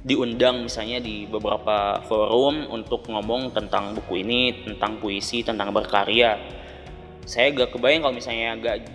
[0.07, 6.39] diundang misalnya di beberapa forum untuk ngomong tentang buku ini tentang puisi tentang berkarya.
[7.27, 8.87] Saya gak kebayang kalau misalnya gak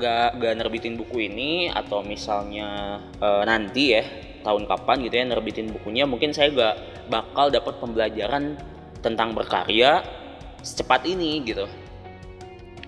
[0.00, 4.04] gak gak nerbitin buku ini atau misalnya uh, nanti ya
[4.40, 6.76] tahun kapan gitu ya nerbitin bukunya mungkin saya gak
[7.12, 8.56] bakal dapat pembelajaran
[9.04, 10.00] tentang berkarya
[10.66, 11.70] secepat ini gitu.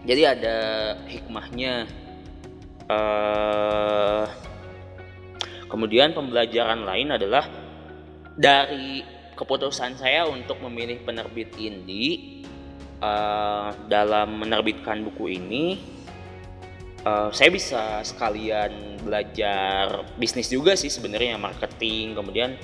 [0.03, 0.57] Jadi ada
[1.07, 1.87] hikmahnya.
[2.89, 4.25] Uh,
[5.69, 7.45] kemudian pembelajaran lain adalah
[8.33, 9.05] dari
[9.37, 12.43] keputusan saya untuk memilih penerbit indie
[13.05, 15.79] uh, dalam menerbitkan buku ini
[17.05, 22.59] uh, saya bisa sekalian belajar bisnis juga sih sebenarnya marketing kemudian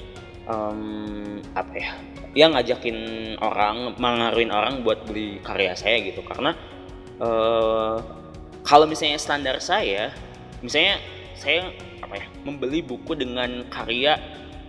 [0.48, 1.90] um, apa ya?
[2.34, 2.98] Yang ngajakin
[3.38, 6.20] orang mengaruhin orang buat beli karya saya gitu.
[6.26, 6.52] Karena
[7.22, 7.96] uh,
[8.64, 10.10] kalau misalnya standar saya
[10.64, 10.98] misalnya
[11.36, 14.16] saya apa ya membeli buku dengan karya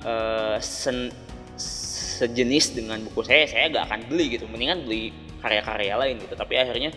[0.03, 1.09] uh, sen,
[1.55, 4.45] sejenis dengan buku saya saya gak akan beli gitu.
[4.45, 6.33] Mendingan beli karya-karya lain gitu.
[6.37, 6.91] Tapi akhirnya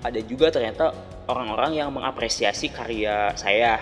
[0.00, 0.92] ada juga ternyata
[1.28, 3.80] orang-orang yang mengapresiasi karya saya.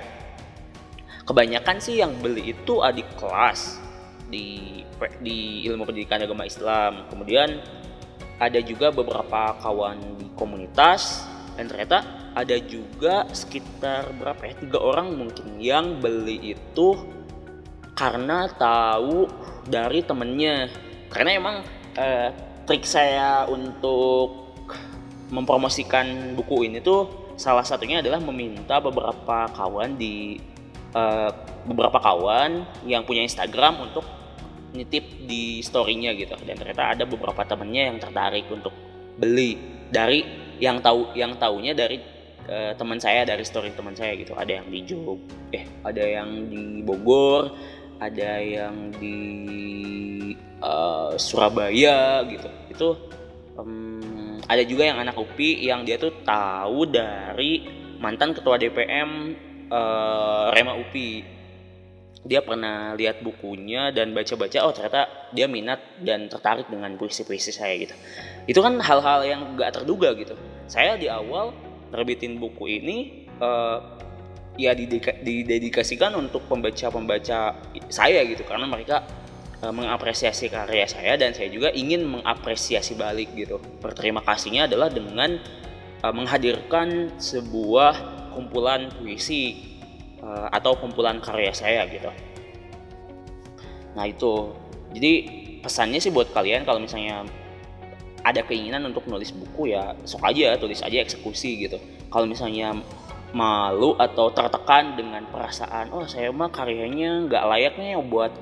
[1.29, 3.88] Kebanyakan sih yang beli itu adik kelas
[4.29, 4.81] di
[5.21, 7.09] di ilmu pendidikan agama Islam.
[7.09, 7.61] Kemudian
[8.39, 11.27] ada juga beberapa kawan di komunitas
[11.59, 16.95] dan ternyata ada juga sekitar berapa ya tiga orang mungkin yang beli itu
[17.99, 19.27] karena tahu
[19.67, 20.71] dari temennya
[21.11, 21.57] karena emang
[21.99, 22.31] eh,
[22.63, 24.55] trik saya untuk
[25.35, 30.43] mempromosikan buku ini tuh salah satunya adalah meminta beberapa kawan di
[30.93, 31.31] uh,
[31.69, 34.03] beberapa kawan yang punya Instagram untuk
[34.75, 36.35] nitip di storynya gitu.
[36.45, 38.73] Dan ternyata ada beberapa temennya yang tertarik untuk
[39.17, 39.57] beli.
[39.89, 40.21] Dari
[40.61, 42.03] yang tahu yang taunya dari
[42.49, 44.37] uh, teman saya dari story teman saya gitu.
[44.37, 45.21] Ada yang di Jog
[45.55, 47.55] eh ada yang di Bogor
[47.99, 49.19] ada yang di
[50.63, 52.49] uh, Surabaya gitu.
[52.71, 52.89] Itu
[53.59, 57.67] um, ada juga yang anak UPI yang dia tuh tahu dari
[57.99, 59.35] mantan ketua DPM
[59.69, 61.38] uh, eh, Rema UPI
[62.27, 67.75] dia pernah lihat bukunya dan baca-baca oh ternyata dia minat dan tertarik dengan puisi-puisi saya
[67.79, 67.95] gitu.
[68.51, 70.35] Itu kan hal-hal yang gak terduga gitu.
[70.67, 71.55] Saya di awal
[71.95, 72.97] terbitin buku ini
[73.39, 73.99] uh,
[74.59, 77.55] ya didedikasikan untuk pembaca-pembaca
[77.89, 79.07] saya gitu karena mereka
[79.63, 83.63] uh, mengapresiasi karya saya dan saya juga ingin mengapresiasi balik gitu.
[83.79, 85.39] Berterima kasihnya adalah dengan
[86.03, 87.95] uh, menghadirkan sebuah
[88.35, 89.78] kumpulan puisi
[90.23, 92.09] uh, atau kumpulan karya saya gitu.
[93.95, 94.55] Nah itu.
[94.89, 95.13] Jadi
[95.61, 97.29] pesannya sih buat kalian kalau misalnya
[98.25, 101.77] ada keinginan untuk nulis buku ya sok aja tulis aja eksekusi gitu.
[102.09, 102.73] Kalau misalnya
[103.37, 108.33] malu atau tertekan dengan perasaan oh saya mah karyanya nggak layaknya buat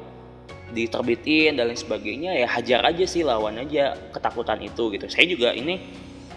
[0.70, 5.06] diterbitin dan lain sebagainya ya hajar aja sih lawan aja ketakutan itu gitu.
[5.10, 5.82] Saya juga ini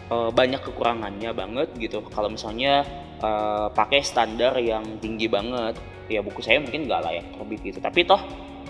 [0.09, 2.03] uh, banyak kekurangannya banget gitu.
[2.09, 2.83] Kalau misalnya
[3.21, 5.77] uh, pakai standar yang tinggi banget
[6.09, 7.79] ya buku saya mungkin nggak layak terbit gitu.
[7.79, 8.21] Tapi toh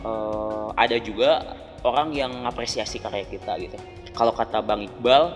[0.03, 3.79] uh, ada juga orang yang apresiasi karya kita gitu.
[4.11, 5.31] Kalau kata Bang Iqbal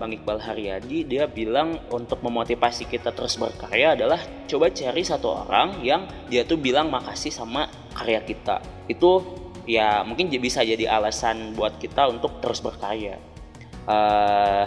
[0.00, 5.84] Bang Iqbal Haryadi dia bilang untuk memotivasi kita terus berkarya adalah coba cari satu orang
[5.84, 8.64] yang dia tuh bilang makasih sama karya kita.
[8.88, 9.22] Itu
[9.68, 13.20] ya mungkin bisa jadi alasan buat kita untuk terus berkarya.
[13.86, 14.66] Uh,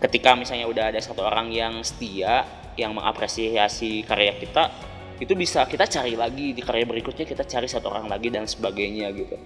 [0.00, 2.44] ketika misalnya udah ada satu orang yang setia
[2.76, 4.68] yang mengapresiasi karya kita
[5.16, 9.08] itu bisa kita cari lagi di karya berikutnya kita cari satu orang lagi dan sebagainya
[9.16, 9.36] gitu.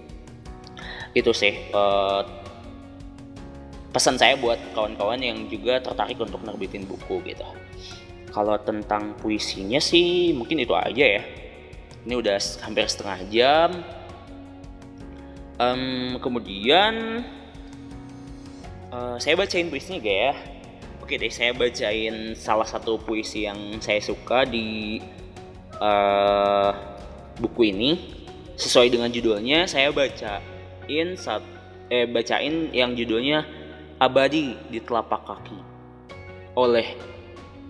[1.15, 2.27] Itu sih uh,
[3.95, 7.47] pesan saya buat kawan-kawan yang juga tertarik untuk nerbitin buku gitu.
[8.31, 11.23] Kalau tentang puisinya sih mungkin itu aja ya.
[12.03, 12.35] Ini udah
[12.67, 13.69] hampir setengah jam.
[15.61, 17.23] Um, kemudian
[18.91, 20.33] uh, saya bacain puisinya gak ya.
[21.01, 24.99] Oke deh saya bacain salah satu puisi yang saya suka di
[25.79, 26.71] uh,
[27.39, 27.91] buku ini.
[28.59, 31.41] Sesuai dengan judulnya saya bacain saat
[31.89, 33.41] eh bacain yang judulnya
[33.97, 35.57] abadi di telapak kaki
[36.53, 36.93] oleh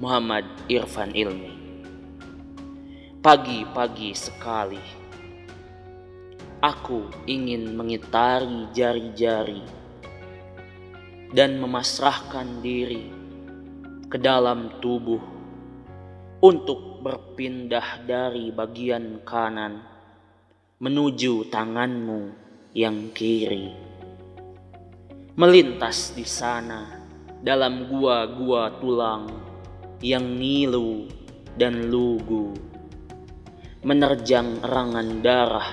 [0.01, 1.53] Muhammad Irfan Ilmi.
[3.21, 4.81] Pagi-pagi sekali,
[6.57, 9.80] aku ingin mengitari jari-jari
[11.31, 13.07] dan memasrahkan diri
[14.11, 15.23] ke dalam tubuh
[16.43, 19.79] untuk berpindah dari bagian kanan
[20.81, 22.21] menuju tanganmu
[22.75, 23.71] yang kiri.
[25.39, 26.99] Melintas di sana
[27.39, 29.31] dalam gua-gua tulang
[30.03, 31.07] yang ngilu
[31.55, 32.51] dan lugu,
[33.85, 35.69] menerjang erangan darah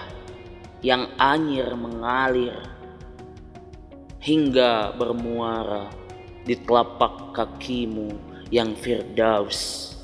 [0.85, 2.78] yang anyir mengalir
[4.19, 5.87] hingga bermuara
[6.43, 8.11] di telapak kakimu
[8.51, 9.95] yang firdaus.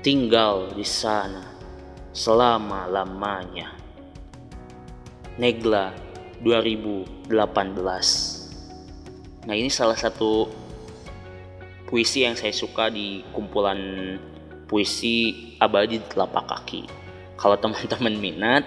[0.00, 1.44] Tinggal di sana
[2.12, 3.76] selama-lamanya.
[5.40, 5.92] Negla
[6.44, 7.28] 2018.
[9.48, 10.48] Nah, ini salah satu
[11.88, 13.78] puisi yang saya suka di kumpulan
[14.68, 16.82] puisi abadi di telapak kaki.
[17.40, 18.64] Kalau teman-teman minat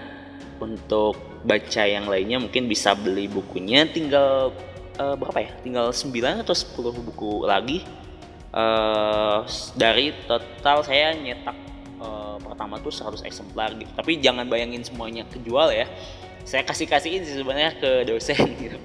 [0.64, 4.56] untuk baca yang lainnya mungkin bisa beli bukunya tinggal
[4.96, 5.50] uh, berapa ya?
[5.60, 7.84] Tinggal 9 atau 10 buku lagi.
[8.54, 9.42] Uh,
[9.74, 11.58] dari total saya nyetak
[11.98, 13.90] uh, pertama tuh 100 eksemplar gitu.
[13.92, 15.90] Tapi jangan bayangin semuanya kejual ya
[16.44, 18.78] saya kasih kasihin sih sebenarnya ke dosen gitu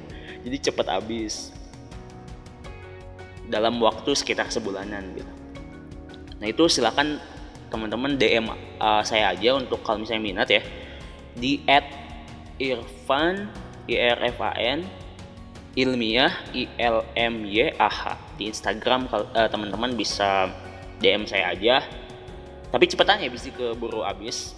[0.48, 1.52] jadi cepet habis
[3.52, 5.32] dalam waktu sekitar sebulanan gitu
[6.40, 7.20] nah itu silakan
[7.68, 8.48] teman-teman DM
[8.80, 10.64] uh, saya aja untuk kalau misalnya minat ya
[11.40, 11.88] di at
[12.60, 13.48] Irfan
[13.88, 14.86] I R F A N
[15.80, 18.20] ilmiah I L M Y A H.
[18.36, 20.52] Di Instagram uh, teman-teman bisa
[21.00, 21.84] DM saya aja.
[22.70, 24.54] Tapi cepetan ya bisa keburu habis.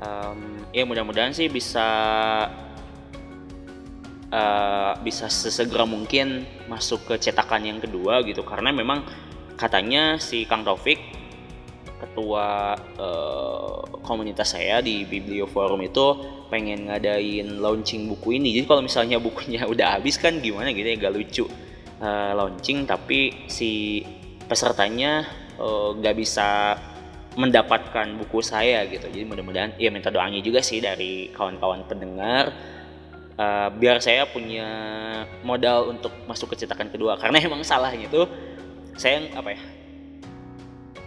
[0.00, 1.86] Um, ya mudah-mudahan sih bisa
[4.32, 8.42] uh, bisa sesegera mungkin masuk ke cetakan yang kedua gitu.
[8.42, 9.06] Karena memang
[9.54, 10.98] katanya si Kang Taufik
[12.00, 13.49] ketua uh,
[14.10, 16.18] komunitas saya di Biblio Forum itu
[16.50, 18.58] pengen ngadain launching buku ini.
[18.58, 21.44] Jadi kalau misalnya bukunya udah habis kan gimana gitu ya gak lucu
[22.02, 22.90] uh, launching.
[22.90, 24.02] Tapi si
[24.50, 25.30] pesertanya
[25.62, 26.74] uh, bisa
[27.38, 29.06] mendapatkan buku saya gitu.
[29.06, 32.50] Jadi mudah-mudahan ya minta doanya juga sih dari kawan-kawan pendengar
[33.38, 34.66] uh, biar saya punya
[35.46, 37.14] modal untuk masuk ke cetakan kedua.
[37.14, 38.26] Karena emang salahnya tuh
[38.98, 39.79] saya apa ya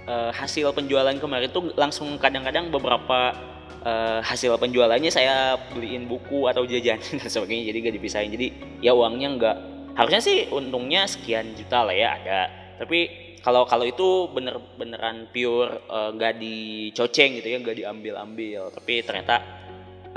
[0.08, 3.36] uh, hasil penjualan kemarin tuh langsung kadang-kadang beberapa
[3.84, 8.32] uh, hasil penjualannya saya beliin buku atau jajan dan sebagainya jadi gak dipisahin.
[8.32, 8.48] Jadi
[8.80, 9.58] ya uangnya nggak.
[9.94, 12.42] Harusnya sih untungnya sekian juta lah ya ada.
[12.82, 18.24] Tapi kalau kalau itu bener beneran pure eh, nggak uh, dicoceng gitu ya nggak diambil
[18.24, 19.44] ambil tapi ternyata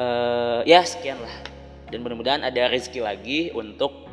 [0.00, 1.34] uh, ya sekian lah.
[1.92, 4.05] Dan mudah-mudahan ada rezeki lagi untuk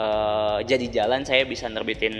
[0.00, 2.14] uh, jadi jalan saya bisa nerbitin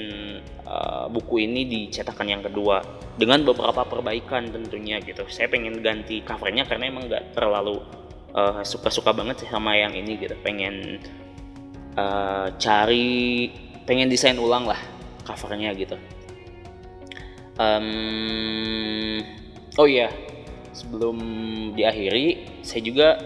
[0.69, 2.85] uh, buku ini di cetakan yang kedua.
[3.17, 5.25] Dengan beberapa perbaikan tentunya gitu.
[5.29, 7.81] Saya pengen ganti covernya karena emang nggak terlalu
[8.37, 10.37] uh, suka-suka banget sama yang ini gitu.
[10.45, 11.01] Pengen
[11.97, 13.49] uh, cari
[13.89, 14.81] pengen desain ulang lah
[15.25, 15.97] covernya gitu.
[17.61, 19.21] Um,
[19.77, 20.09] oh iya
[20.73, 21.19] sebelum
[21.77, 23.21] diakhiri saya juga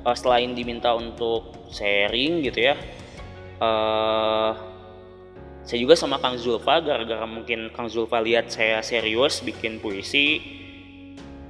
[0.00, 2.76] uh, selain diminta untuk sharing gitu ya
[3.60, 4.52] uh,
[5.66, 10.38] saya juga sama Kang Zulfa gara-gara mungkin Kang Zulfa lihat saya serius bikin puisi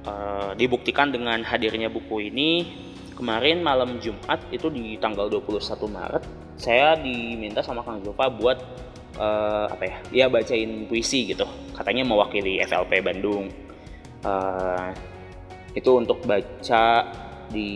[0.09, 2.51] uh, dibuktikan dengan hadirnya buku ini.
[3.17, 5.57] Kemarin malam Jumat itu di tanggal 21
[5.89, 6.23] Maret
[6.57, 8.57] saya diminta sama Kang Zulfa buat
[9.21, 11.45] uh, apa ya dia bacain puisi gitu.
[11.77, 13.53] Katanya mewakili FLP Bandung.
[14.25, 14.89] Uh,
[15.77, 17.05] itu untuk baca
[17.53, 17.69] di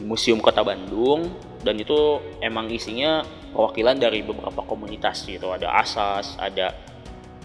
[0.00, 1.28] Museum Kota Bandung
[1.66, 5.50] dan itu emang isinya perwakilan dari beberapa komunitas gitu.
[5.50, 6.70] Ada asas ada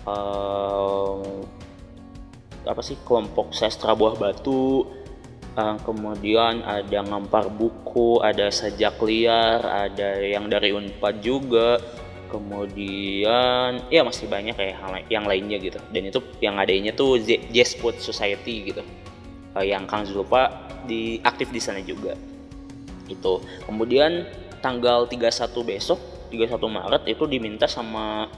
[0.05, 1.41] uh,
[2.61, 4.85] apa sih kelompok sastra buah batu.
[5.51, 11.81] Uh, kemudian ada ngampar buku ada sajak liar ada yang dari unpad juga.
[12.31, 14.71] Kemudian ya masih banyak ya
[15.11, 15.81] yang lainnya gitu.
[15.91, 18.85] Dan itu yang adanya tuh Jazz Food Society gitu.
[19.57, 22.15] Uh, yang Kang Zulfa di aktif di sana juga
[23.11, 24.25] itu kemudian
[24.61, 25.99] tanggal 31 besok
[26.31, 28.31] 31 Maret itu diminta sama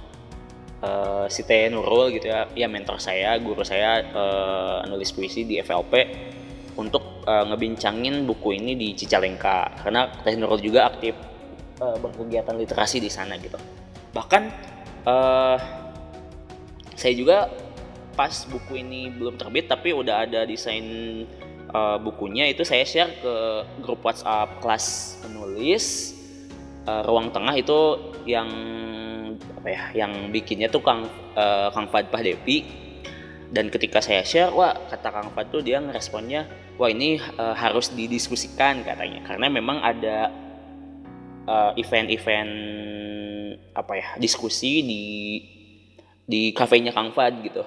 [0.82, 2.49] uh, si Teh Nurul gitu ya.
[2.57, 5.93] Ya mentor saya guru saya uh, nulis puisi di FLP
[6.74, 9.86] untuk uh, ngebincangin buku ini di Cicalengka.
[9.86, 11.13] Karena Teh Nurul juga aktif
[11.80, 13.61] uh, berkegiatan literasi di sana gitu.
[14.11, 14.43] Bahkan
[15.05, 15.57] uh,
[16.97, 17.51] saya juga
[18.13, 20.86] pas buku ini belum terbit tapi udah ada desain
[21.74, 23.36] uh, bukunya itu saya share ke
[23.82, 26.15] grup WhatsApp kelas penulis.
[26.84, 27.95] Uh, ruang tengah itu
[28.28, 28.49] yang
[29.55, 32.84] apa ya yang bikinnya tuh Kang uh, Kang Fad Pahdepi
[33.55, 36.43] dan ketika saya share wah kata Kang Fad tuh dia ngeresponnya
[36.76, 39.24] wah ini uh, harus didiskusikan katanya.
[39.24, 40.32] Karena memang ada
[41.76, 45.03] event-event uh, apa ya diskusi di
[46.24, 47.63] di kafenya Kang Fad gitu.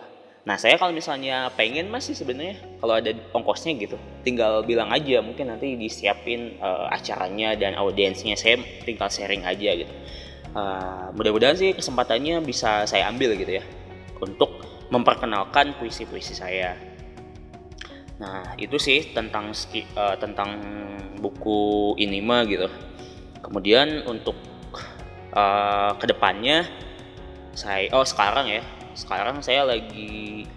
[0.47, 5.51] Nah saya kalau misalnya pengen masih sebenarnya kalau ada ongkosnya gitu, tinggal bilang aja mungkin
[5.51, 9.91] nanti disiapin uh, acaranya dan audiensnya saya tinggal sharing aja gitu.
[10.55, 13.65] Uh, mudah-mudahan sih kesempatannya bisa saya ambil gitu ya
[14.23, 14.63] untuk
[14.95, 16.79] memperkenalkan puisi-puisi saya.
[18.23, 19.51] Nah itu sih tentang
[19.99, 20.63] uh, tentang
[21.19, 22.71] buku ini mah gitu.
[23.43, 24.39] Kemudian untuk
[25.35, 26.71] uh, ke depannya
[27.51, 28.63] saya oh sekarang ya
[28.97, 30.49] sekarang saya lagi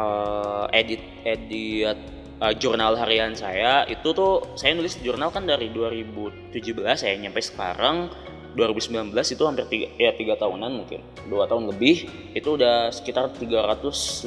[0.00, 1.98] uh, edit edit
[2.40, 3.84] uh, jurnal harian saya.
[3.86, 6.56] Itu tuh saya nulis jurnal kan dari 2017
[6.96, 8.08] saya nyampe sekarang
[8.56, 11.04] 2019 itu hampir tiga, ya tiga tahunan mungkin.
[11.30, 12.10] Dua tahun lebih.
[12.34, 14.26] Itu udah sekitar 353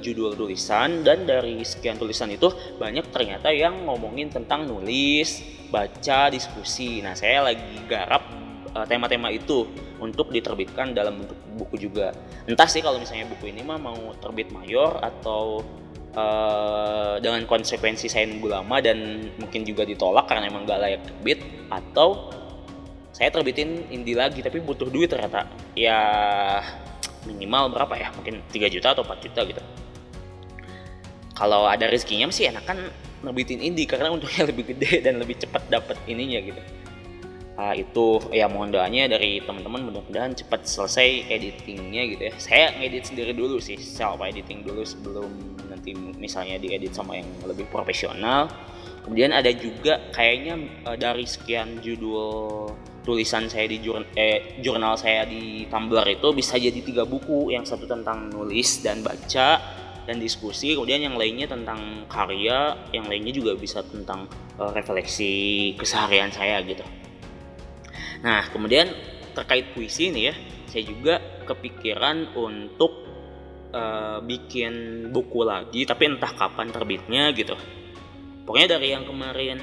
[0.00, 1.04] judul tulisan.
[1.04, 2.48] Dan dari sekian tulisan itu
[2.80, 7.02] banyak ternyata yang ngomongin tentang nulis baca diskusi.
[7.02, 8.43] Nah saya lagi garap
[8.74, 9.64] uh, tema-tema itu
[10.02, 12.10] untuk diterbitkan dalam bentuk buku juga.
[12.44, 15.62] Entah sih kalau misalnya buku ini mah mau terbit mayor atau
[16.18, 21.38] uh, dengan konsekuensi saya nunggu lama dan mungkin juga ditolak karena emang gak layak terbit
[21.70, 22.28] atau
[23.14, 25.46] saya terbitin indie lagi tapi butuh duit ternyata.
[25.78, 25.98] Ya
[27.24, 28.10] minimal berapa ya?
[28.18, 29.62] Mungkin 3 juta atau 4 juta gitu.
[31.34, 32.90] Kalau ada rezekinya sih enakan
[33.24, 36.83] nerbitin indie karena untungnya lebih gede dan lebih cepat dapat ininya gitu
[37.58, 42.34] uh, itu ya mohon doanya dari teman-teman mudah-mudahan cepat selesai editingnya gitu ya.
[42.38, 45.30] Saya ngedit sendiri dulu sih self editing dulu sebelum
[45.70, 48.50] nanti misalnya diedit sama yang lebih profesional.
[49.04, 50.56] Kemudian ada juga kayaknya
[50.88, 52.72] uh, dari sekian judul
[53.04, 57.52] tulisan saya di jurnal, eh, jurnal saya di Tumblr itu bisa jadi tiga buku.
[57.52, 59.60] Yang satu tentang nulis dan baca
[60.04, 64.28] dan diskusi kemudian yang lainnya tentang karya yang lainnya juga bisa tentang
[64.60, 66.84] uh, refleksi keseharian saya gitu
[68.20, 68.92] nah kemudian
[69.34, 70.34] terkait puisi ini ya
[70.74, 73.06] saya juga kepikiran untuk
[73.70, 77.54] uh, bikin buku lagi tapi entah kapan terbitnya gitu.
[78.42, 79.58] Pokoknya dari yang kemarin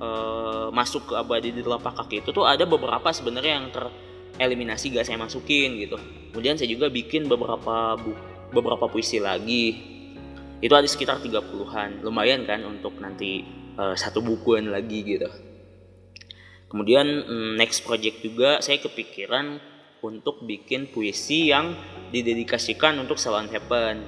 [0.00, 5.04] uh, masuk ke abadi di telapak kaki itu tuh ada beberapa sebenarnya yang tereliminasi gak
[5.04, 6.00] saya masukin gitu.
[6.32, 9.76] Kemudian saya juga bikin beberapa buku beberapa puisi lagi.
[10.60, 13.44] Itu ada sekitar 30-an lumayan kan untuk nanti
[13.76, 15.49] uh, satu bukuan lagi gitu
[16.70, 19.58] kemudian mm, next project juga saya kepikiran
[20.00, 21.76] untuk bikin puisi yang
[22.08, 24.00] didedikasikan untuk Salon Heaven.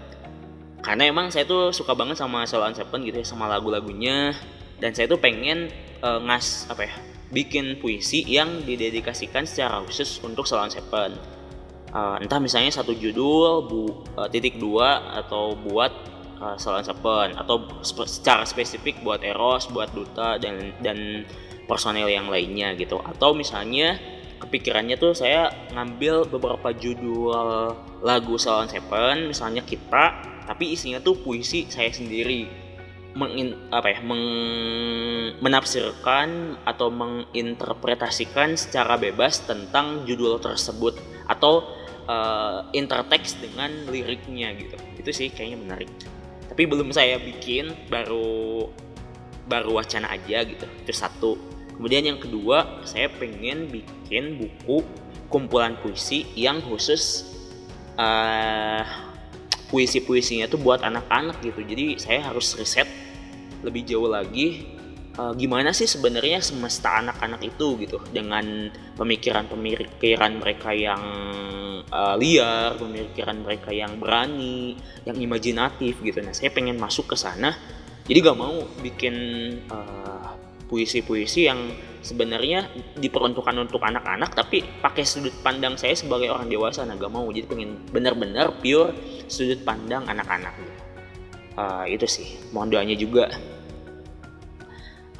[0.80, 4.32] Karena emang saya tuh suka banget sama Salon Heaven gitu ya sama lagu-lagunya.
[4.80, 5.68] Dan saya tuh pengen
[6.00, 6.94] uh, ngas apa ya
[7.28, 11.42] bikin puisi yang didedikasikan secara khusus untuk Salon Seven
[11.92, 13.80] uh, entah misalnya satu judul bu
[14.16, 15.92] uh, titik dua atau buat
[16.40, 21.28] uh, Salon Seven atau spe secara spesifik buat Eros, buat Duta dan dan
[21.66, 22.98] personel yang lainnya gitu.
[23.02, 23.98] Atau misalnya
[24.42, 27.30] kepikirannya tuh saya ngambil beberapa judul
[28.02, 30.18] lagu Salon Seven, misalnya kita,
[30.50, 32.60] tapi isinya tuh puisi saya sendiri.
[33.12, 34.24] Mengin, apa ya meng,
[35.44, 40.96] menafsirkan atau menginterpretasikan secara bebas tentang judul tersebut.
[41.28, 41.60] Atau
[42.08, 44.76] uh, intertext dengan liriknya gitu.
[44.96, 45.90] Itu sih kayaknya menarik.
[46.48, 48.68] Tapi belum saya bikin baru
[49.46, 51.38] baru wacana aja gitu itu satu
[51.74, 54.86] kemudian yang kedua saya pengen bikin buku
[55.32, 57.26] kumpulan puisi yang khusus
[57.96, 58.84] uh,
[59.72, 62.86] puisi-puisinya tuh buat anak-anak gitu jadi saya harus riset
[63.64, 64.72] lebih jauh lagi
[65.16, 71.02] uh, gimana sih sebenarnya semesta anak-anak itu gitu dengan pemikiran-pemikiran mereka yang
[71.92, 76.18] uh, liar, pemikiran mereka yang berani, yang imajinatif gitu.
[76.24, 77.52] Nah, saya pengen masuk ke sana.
[78.02, 79.14] Jadi gak mau bikin
[79.70, 80.34] uh,
[80.66, 81.70] puisi-puisi yang
[82.02, 82.66] sebenarnya
[82.98, 86.82] diperuntukkan untuk anak-anak tapi pakai sudut pandang saya sebagai orang dewasa.
[86.82, 87.28] Nah gak mau.
[87.30, 88.90] Jadi pengen benar-benar pure
[89.30, 90.54] sudut pandang anak-anak.
[91.54, 92.40] Uh, itu sih.
[92.50, 93.30] Mohon doanya juga.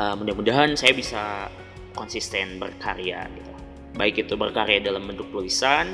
[0.01, 1.53] Uh, mudah-mudahan saya bisa
[1.95, 3.53] konsisten berkarya gitu.
[3.93, 5.93] Baik itu berkarya dalam bentuk tulisan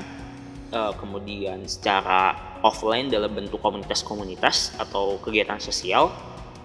[0.72, 6.10] uh, kemudian secara offline dalam bentuk komunitas-komunitas atau kegiatan sosial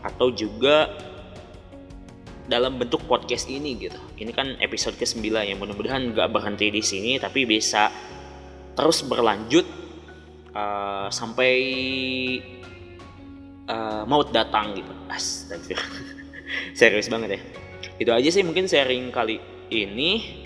[0.03, 0.91] atau juga
[2.47, 3.99] dalam bentuk podcast ini gitu.
[4.19, 7.87] Ini kan episode ke-9 yang mudah-mudahan nggak berhenti di sini tapi bisa
[8.75, 9.63] terus berlanjut
[10.51, 11.53] uh, sampai
[13.71, 14.91] uh, maut datang gitu.
[15.07, 16.11] Astagfirullah.
[16.79, 17.41] Serius banget ya.
[17.95, 19.39] Itu aja sih mungkin sharing kali
[19.71, 20.43] ini.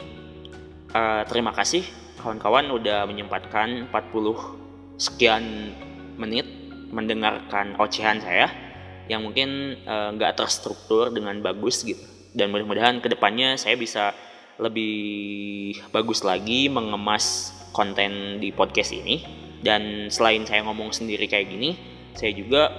[0.94, 1.84] Uh, terima kasih
[2.22, 5.76] kawan-kawan udah menyempatkan 40 sekian
[6.16, 6.48] menit
[6.90, 8.67] mendengarkan ocehan saya
[9.08, 12.04] yang mungkin eh, nggak uh, terstruktur dengan bagus gitu.
[12.36, 14.14] Dan mudah-mudahan ke depannya saya bisa
[14.62, 19.24] lebih bagus lagi mengemas konten di podcast ini.
[19.58, 21.74] Dan selain saya ngomong sendiri kayak gini
[22.14, 22.70] saya juga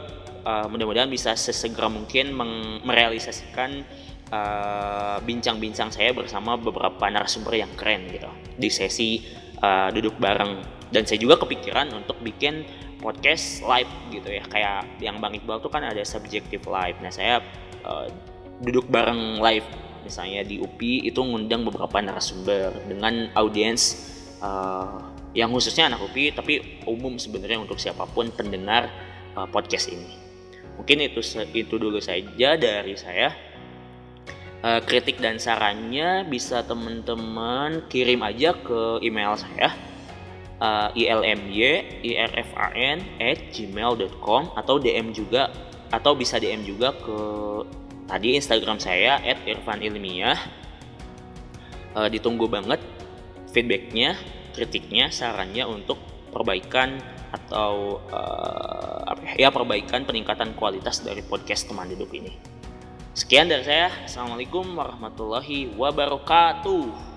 [0.47, 2.35] uh, mudah-mudahan bisa sesegera mungkin
[2.87, 8.29] merealisasikan bincang bincang-bincang saya bersama beberapa narasumber yang keren gitu.
[8.61, 9.25] Di sesi
[9.65, 10.77] uh, duduk bareng.
[10.93, 12.65] Dan saya juga kepikiran untuk bikin
[12.99, 14.45] podcast live gitu ya.
[14.47, 17.41] Kayak yang Bang Iqbal tuh kan ada subjective live nah saya
[17.87, 18.07] uh,
[18.63, 19.67] duduk bareng live.
[20.03, 24.09] Misalnya di UPI itu ngundang beberapa narasumber dengan audiens
[24.41, 25.05] uh,
[25.37, 28.89] yang khususnya anak UPI tapi umum sebenarnya untuk siapa pun pendengar
[29.37, 30.17] uh, podcast ini.
[30.79, 31.21] Mungkin itu
[31.55, 33.35] itu dulu saja dari saya.
[34.59, 39.71] Uh, kritik dan sarannya bisa teman-teman kirim aja ke email saya
[40.63, 45.51] uh, ilmy irfan at gmail.com atau DM juga
[45.89, 47.19] atau bisa DM juga ke
[48.11, 50.39] tadi Instagram saya at irfan ilmiah.
[51.97, 52.79] Uh, ditunggu banget
[53.51, 54.15] feedbacknya
[54.53, 55.97] kritiknya sarannya untuk
[56.29, 57.01] perbaikan
[57.33, 62.37] atau uh, apa ya, ya perbaikan peningkatan kualitas dari podcast teman duduk ini.
[63.17, 63.89] Sekian dari saya.
[64.07, 67.08] Assalamualaikum warahmatullahi wabarakatuh